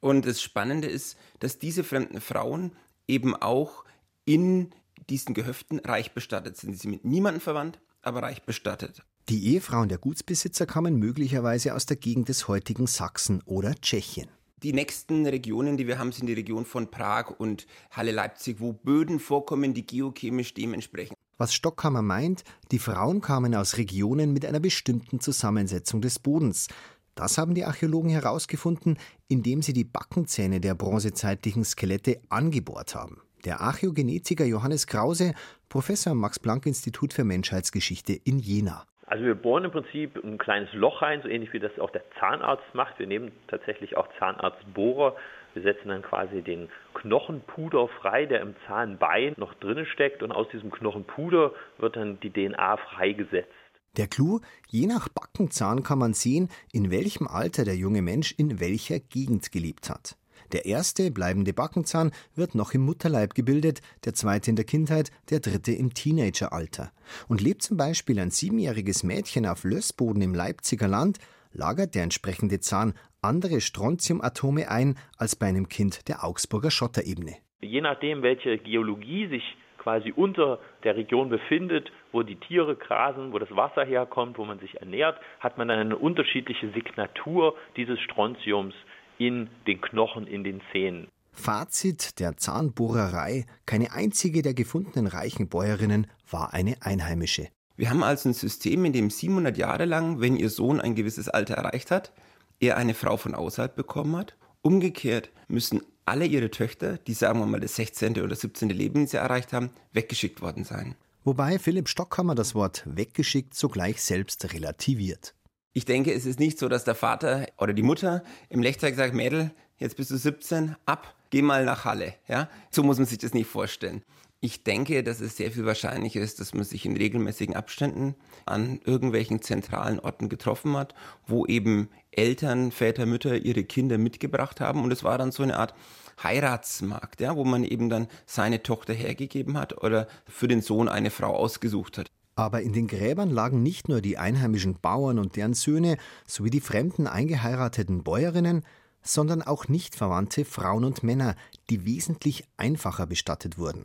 Und 0.00 0.26
das 0.26 0.42
Spannende 0.42 0.88
ist, 0.88 1.16
dass 1.38 1.58
diese 1.58 1.84
fremden 1.84 2.20
Frauen 2.20 2.72
eben 3.06 3.36
auch 3.36 3.84
in 4.24 4.70
diesen 5.10 5.34
Gehöften 5.34 5.78
reich 5.80 6.12
bestattet 6.12 6.56
sind. 6.56 6.78
Sie 6.78 6.88
mit 6.88 7.04
niemandem 7.04 7.40
verwandt, 7.40 7.80
aber 8.02 8.22
reich 8.22 8.42
bestattet. 8.42 9.02
Die 9.28 9.52
Ehefrauen 9.52 9.88
der 9.88 9.98
Gutsbesitzer 9.98 10.66
kamen 10.66 10.96
möglicherweise 10.96 11.74
aus 11.74 11.86
der 11.86 11.96
Gegend 11.96 12.28
des 12.28 12.46
heutigen 12.46 12.86
Sachsen 12.86 13.42
oder 13.46 13.74
Tschechien. 13.74 14.28
Die 14.62 14.72
nächsten 14.72 15.26
Regionen, 15.26 15.76
die 15.76 15.86
wir 15.86 15.98
haben, 15.98 16.12
sind 16.12 16.26
die 16.26 16.32
Region 16.32 16.64
von 16.64 16.90
Prag 16.90 17.30
und 17.38 17.66
Halle-Leipzig, 17.90 18.60
wo 18.60 18.72
Böden 18.72 19.20
vorkommen, 19.20 19.74
die 19.74 19.86
geochemisch 19.86 20.54
dementsprechend. 20.54 21.16
Was 21.36 21.52
Stockhammer 21.52 22.02
meint, 22.02 22.44
die 22.70 22.78
Frauen 22.78 23.20
kamen 23.20 23.54
aus 23.54 23.76
Regionen 23.76 24.32
mit 24.32 24.46
einer 24.46 24.60
bestimmten 24.60 25.20
Zusammensetzung 25.20 26.00
des 26.00 26.18
Bodens. 26.18 26.68
Das 27.14 27.38
haben 27.38 27.54
die 27.54 27.64
Archäologen 27.64 28.10
herausgefunden, 28.10 28.98
indem 29.28 29.62
sie 29.62 29.72
die 29.72 29.84
Backenzähne 29.84 30.60
der 30.60 30.74
bronzezeitlichen 30.74 31.64
Skelette 31.64 32.20
angebohrt 32.28 32.94
haben. 32.94 33.20
Der 33.44 33.60
Archäogenetiker 33.60 34.46
Johannes 34.46 34.86
Krause, 34.86 35.34
Professor 35.68 36.12
am 36.12 36.18
Max-Planck-Institut 36.18 37.12
für 37.12 37.24
Menschheitsgeschichte 37.24 38.14
in 38.14 38.38
Jena. 38.38 38.86
Also 39.06 39.24
wir 39.24 39.34
bohren 39.34 39.64
im 39.64 39.70
Prinzip 39.70 40.18
ein 40.24 40.38
kleines 40.38 40.72
Loch 40.72 41.02
rein, 41.02 41.20
so 41.22 41.28
ähnlich 41.28 41.52
wie 41.52 41.58
das 41.58 41.78
auch 41.78 41.90
der 41.90 42.04
Zahnarzt 42.18 42.74
macht. 42.74 42.98
Wir 42.98 43.06
nehmen 43.06 43.32
tatsächlich 43.48 43.98
auch 43.98 44.08
Zahnarztbohrer. 44.18 45.14
Wir 45.52 45.62
setzen 45.62 45.88
dann 45.88 46.00
quasi 46.00 46.40
den 46.40 46.70
Knochenpuder 46.94 47.88
frei, 48.00 48.24
der 48.24 48.40
im 48.40 48.54
Zahnbein 48.66 49.34
noch 49.36 49.52
drinne 49.54 49.84
steckt 49.84 50.22
und 50.22 50.32
aus 50.32 50.48
diesem 50.48 50.70
Knochenpuder 50.70 51.52
wird 51.76 51.96
dann 51.96 52.18
die 52.20 52.30
DNA 52.30 52.78
freigesetzt. 52.78 53.52
Der 53.98 54.08
Clou, 54.08 54.40
je 54.68 54.86
nach 54.86 55.08
Backenzahn 55.08 55.82
kann 55.82 55.98
man 55.98 56.14
sehen, 56.14 56.48
in 56.72 56.90
welchem 56.90 57.28
Alter 57.28 57.64
der 57.64 57.76
junge 57.76 58.02
Mensch 58.02 58.34
in 58.36 58.58
welcher 58.58 58.98
Gegend 58.98 59.52
gelebt 59.52 59.90
hat. 59.90 60.16
Der 60.52 60.66
erste, 60.66 61.10
bleibende 61.10 61.52
Backenzahn, 61.52 62.12
wird 62.34 62.54
noch 62.54 62.74
im 62.74 62.82
Mutterleib 62.82 63.34
gebildet, 63.34 63.80
der 64.04 64.14
zweite 64.14 64.50
in 64.50 64.56
der 64.56 64.64
Kindheit, 64.64 65.10
der 65.30 65.40
dritte 65.40 65.72
im 65.72 65.94
Teenageralter. 65.94 66.92
Und 67.28 67.40
lebt 67.40 67.62
zum 67.62 67.76
Beispiel 67.76 68.18
ein 68.18 68.30
siebenjähriges 68.30 69.02
Mädchen 69.02 69.46
auf 69.46 69.64
Lössboden 69.64 70.22
im 70.22 70.34
Leipziger 70.34 70.88
Land, 70.88 71.18
lagert 71.52 71.94
der 71.94 72.02
entsprechende 72.02 72.60
Zahn 72.60 72.94
andere 73.22 73.60
Strontiumatome 73.60 74.70
ein 74.70 74.96
als 75.16 75.36
bei 75.36 75.46
einem 75.46 75.68
Kind 75.68 76.08
der 76.08 76.24
Augsburger 76.24 76.70
Schotterebene. 76.70 77.36
Je 77.62 77.80
nachdem, 77.80 78.22
welche 78.22 78.58
Geologie 78.58 79.28
sich 79.28 79.56
quasi 79.78 80.12
unter 80.16 80.58
der 80.82 80.96
Region 80.96 81.28
befindet, 81.28 81.92
wo 82.10 82.22
die 82.22 82.36
Tiere 82.36 82.74
grasen, 82.74 83.32
wo 83.32 83.38
das 83.38 83.54
Wasser 83.54 83.84
herkommt, 83.84 84.38
wo 84.38 84.44
man 84.44 84.58
sich 84.58 84.80
ernährt, 84.80 85.20
hat 85.40 85.58
man 85.58 85.68
dann 85.68 85.78
eine 85.78 85.96
unterschiedliche 85.96 86.70
Signatur 86.70 87.54
dieses 87.76 88.00
Strontiums 88.00 88.74
in 89.18 89.48
den 89.66 89.80
Knochen, 89.80 90.26
in 90.26 90.44
den 90.44 90.60
Zähnen. 90.72 91.08
Fazit 91.32 92.20
der 92.20 92.36
Zahnbohrerei: 92.36 93.46
Keine 93.66 93.92
einzige 93.92 94.42
der 94.42 94.54
gefundenen 94.54 95.06
reichen 95.06 95.48
Bäuerinnen 95.48 96.06
war 96.30 96.54
eine 96.54 96.76
einheimische. 96.80 97.48
Wir 97.76 97.90
haben 97.90 98.04
also 98.04 98.28
ein 98.28 98.34
System, 98.34 98.84
in 98.84 98.92
dem 98.92 99.10
700 99.10 99.58
Jahre 99.58 99.84
lang, 99.84 100.20
wenn 100.20 100.36
ihr 100.36 100.48
Sohn 100.48 100.80
ein 100.80 100.94
gewisses 100.94 101.28
Alter 101.28 101.54
erreicht 101.54 101.90
hat, 101.90 102.12
er 102.60 102.76
eine 102.76 102.94
Frau 102.94 103.16
von 103.16 103.34
außerhalb 103.34 103.74
bekommen 103.74 104.16
hat. 104.16 104.36
Umgekehrt 104.62 105.30
müssen 105.48 105.82
alle 106.06 106.26
ihre 106.26 106.50
Töchter, 106.50 106.98
die 106.98 107.14
sagen 107.14 107.40
wir 107.40 107.46
mal 107.46 107.60
das 107.60 107.76
16. 107.76 108.20
oder 108.20 108.36
17. 108.36 108.68
Lebensjahr 108.68 109.24
erreicht 109.24 109.52
haben, 109.52 109.70
weggeschickt 109.92 110.40
worden 110.40 110.64
sein. 110.64 110.94
Wobei 111.24 111.58
Philipp 111.58 111.88
Stockhammer 111.88 112.34
das 112.34 112.54
Wort 112.54 112.82
weggeschickt 112.86 113.54
sogleich 113.54 114.02
selbst 114.02 114.52
relativiert. 114.52 115.34
Ich 115.76 115.84
denke, 115.84 116.12
es 116.12 116.24
ist 116.24 116.38
nicht 116.38 116.60
so, 116.60 116.68
dass 116.68 116.84
der 116.84 116.94
Vater 116.94 117.48
oder 117.58 117.72
die 117.72 117.82
Mutter 117.82 118.22
im 118.48 118.62
Lechzeit 118.62 118.94
sagt, 118.94 119.12
Mädel, 119.12 119.50
jetzt 119.76 119.96
bist 119.96 120.12
du 120.12 120.16
17, 120.16 120.76
ab, 120.86 121.16
geh 121.30 121.42
mal 121.42 121.64
nach 121.64 121.84
Halle. 121.84 122.14
Ja? 122.28 122.48
So 122.70 122.84
muss 122.84 122.98
man 122.98 123.06
sich 123.06 123.18
das 123.18 123.34
nicht 123.34 123.48
vorstellen. 123.48 124.04
Ich 124.38 124.62
denke, 124.62 125.02
dass 125.02 125.20
es 125.20 125.36
sehr 125.36 125.50
viel 125.50 125.66
wahrscheinlicher 125.66 126.20
ist, 126.20 126.38
dass 126.38 126.54
man 126.54 126.62
sich 126.62 126.86
in 126.86 126.96
regelmäßigen 126.96 127.56
Abständen 127.56 128.14
an 128.46 128.78
irgendwelchen 128.84 129.42
zentralen 129.42 129.98
Orten 129.98 130.28
getroffen 130.28 130.76
hat, 130.76 130.94
wo 131.26 131.44
eben 131.44 131.88
Eltern, 132.12 132.70
Väter, 132.70 133.04
Mütter 133.04 133.36
ihre 133.36 133.64
Kinder 133.64 133.98
mitgebracht 133.98 134.60
haben. 134.60 134.84
Und 134.84 134.92
es 134.92 135.02
war 135.02 135.18
dann 135.18 135.32
so 135.32 135.42
eine 135.42 135.56
Art 135.56 135.74
Heiratsmarkt, 136.22 137.20
ja, 137.20 137.34
wo 137.34 137.44
man 137.44 137.64
eben 137.64 137.88
dann 137.88 138.06
seine 138.26 138.62
Tochter 138.62 138.92
hergegeben 138.92 139.58
hat 139.58 139.82
oder 139.82 140.06
für 140.28 140.46
den 140.46 140.62
Sohn 140.62 140.88
eine 140.88 141.10
Frau 141.10 141.34
ausgesucht 141.34 141.98
hat. 141.98 142.12
Aber 142.36 142.62
in 142.62 142.72
den 142.72 142.88
Gräbern 142.88 143.30
lagen 143.30 143.62
nicht 143.62 143.88
nur 143.88 144.00
die 144.00 144.18
einheimischen 144.18 144.80
Bauern 144.80 145.18
und 145.18 145.36
deren 145.36 145.54
Söhne 145.54 145.96
sowie 146.26 146.50
die 146.50 146.60
fremden 146.60 147.06
eingeheirateten 147.06 148.02
Bäuerinnen, 148.02 148.64
sondern 149.02 149.42
auch 149.42 149.68
nicht 149.68 149.94
verwandte 149.94 150.44
Frauen 150.44 150.84
und 150.84 151.02
Männer, 151.02 151.36
die 151.70 151.84
wesentlich 151.84 152.44
einfacher 152.56 153.06
bestattet 153.06 153.58
wurden. 153.58 153.84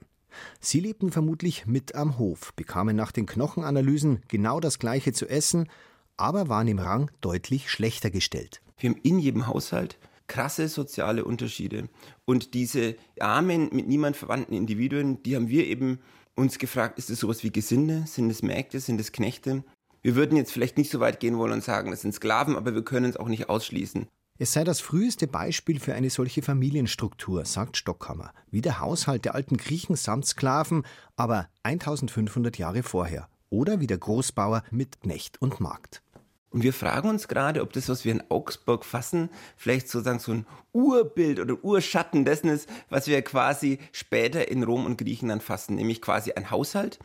Sie 0.60 0.80
lebten 0.80 1.12
vermutlich 1.12 1.66
mit 1.66 1.96
am 1.96 2.18
Hof, 2.18 2.54
bekamen 2.56 2.96
nach 2.96 3.12
den 3.12 3.26
Knochenanalysen 3.26 4.22
genau 4.28 4.60
das 4.60 4.80
gleiche 4.80 5.12
zu 5.12 5.28
essen, 5.28 5.70
aber 6.18 6.50
waren 6.50 6.68
im 6.68 6.80
Rang 6.80 7.12
deutlich 7.22 7.70
schlechter 7.70 8.10
gestellt. 8.10 8.62
Wir 8.78 8.92
haben 8.92 9.00
in 9.04 9.20
jedem 9.20 9.48
Haushalt 9.48 9.98
krasse 10.28 10.68
soziale 10.68 11.26
Unterschiede. 11.26 11.90
Und 12.24 12.54
diese 12.54 12.96
armen, 13.20 13.70
mit 13.74 13.88
niemand 13.88 14.16
verwandten 14.16 14.54
Individuen, 14.54 15.24
die 15.24 15.36
haben 15.36 15.50
wir 15.50 15.66
eben 15.66 16.00
uns 16.40 16.58
gefragt, 16.58 16.98
ist 16.98 17.10
es 17.10 17.20
sowas 17.20 17.44
wie 17.44 17.52
Gesinde? 17.52 18.06
Sind 18.08 18.30
es 18.30 18.42
Mägde? 18.42 18.80
Sind 18.80 19.00
es 19.00 19.12
Knechte? 19.12 19.64
Wir 20.02 20.16
würden 20.16 20.38
jetzt 20.38 20.52
vielleicht 20.52 20.78
nicht 20.78 20.90
so 20.90 21.00
weit 21.00 21.20
gehen 21.20 21.38
wollen 21.38 21.54
und 21.54 21.64
sagen, 21.64 21.92
das 21.92 22.02
sind 22.02 22.14
Sklaven, 22.14 22.56
aber 22.56 22.74
wir 22.74 22.84
können 22.84 23.10
es 23.10 23.18
auch 23.18 23.28
nicht 23.28 23.50
ausschließen. 23.50 24.08
Es 24.42 24.54
sei 24.54 24.64
das 24.64 24.80
früheste 24.80 25.28
Beispiel 25.28 25.82
für 25.82 25.94
eine 25.94 26.10
solche 26.10 26.42
Familienstruktur, 26.42 27.44
sagt 27.44 27.76
Stockhammer, 27.76 28.32
wie 28.50 28.62
der 28.62 28.80
Haushalt 28.80 29.26
der 29.26 29.36
alten 29.36 29.58
Griechen 29.58 29.98
samt 29.98 30.26
Sklaven, 30.26 30.84
aber 31.18 31.50
1500 31.64 32.58
Jahre 32.58 32.82
vorher. 32.82 33.28
Oder 33.50 33.82
wie 33.82 33.88
der 33.88 33.98
Großbauer 33.98 34.64
mit 34.72 35.02
Knecht 35.02 35.42
und 35.42 35.60
Magd. 35.60 36.02
Und 36.52 36.64
wir 36.64 36.74
fragen 36.74 37.10
uns 37.10 37.28
gerade, 37.28 37.62
ob 37.62 37.74
das, 37.74 37.90
was 37.90 38.06
wir 38.06 38.12
in 38.12 38.24
Augsburg 38.30 38.84
fassen, 38.84 39.30
vielleicht 39.56 39.88
sozusagen 39.88 40.20
so 40.20 40.32
ein 40.32 40.48
Urbild 40.74 41.40
oder 41.40 41.64
Urschatten 41.64 42.26
dessen 42.26 42.50
ist, 42.50 42.68
was 42.90 43.08
wir 43.08 43.22
quasi 43.22 43.78
später 43.92 44.48
in 44.48 44.64
Rom 44.64 44.86
und 44.86 44.98
Griechenland 44.98 45.44
fassen, 45.44 45.76
nämlich 45.76 46.02
quasi 46.02 46.32
ein 46.32 46.50
Haushalt, 46.50 47.00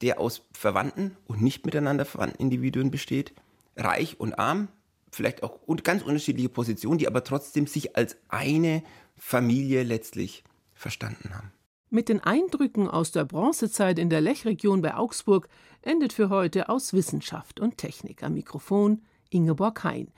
der 0.00 0.20
aus 0.20 0.42
verwandten 0.52 1.16
und 1.26 1.42
nicht 1.42 1.66
miteinander 1.66 2.06
verwandten 2.06 2.40
Individuen 2.40 2.90
besteht, 2.90 3.34
reich 3.76 4.18
und 4.18 4.38
arm, 4.38 4.68
vielleicht 5.10 5.42
auch 5.42 5.58
und 5.66 5.84
ganz 5.84 6.02
unterschiedliche 6.02 6.48
Positionen, 6.48 6.98
die 6.98 7.08
aber 7.08 7.24
trotzdem 7.24 7.66
sich 7.66 7.96
als 7.96 8.16
eine 8.28 8.82
Familie 9.16 9.82
letztlich 9.82 10.44
verstanden 10.74 11.34
haben. 11.34 11.52
Mit 11.90 12.10
den 12.10 12.20
Eindrücken 12.20 12.86
aus 12.86 13.12
der 13.12 13.24
Bronzezeit 13.24 13.98
in 13.98 14.10
der 14.10 14.20
Lechregion 14.20 14.82
bei 14.82 14.94
Augsburg 14.94 15.48
endet 15.80 16.12
für 16.12 16.28
heute 16.28 16.68
aus 16.68 16.92
Wissenschaft 16.92 17.60
und 17.60 17.78
Technik. 17.78 18.22
Am 18.22 18.34
Mikrofon 18.34 19.00
Ingeborg 19.30 19.84
Hein. 19.84 20.08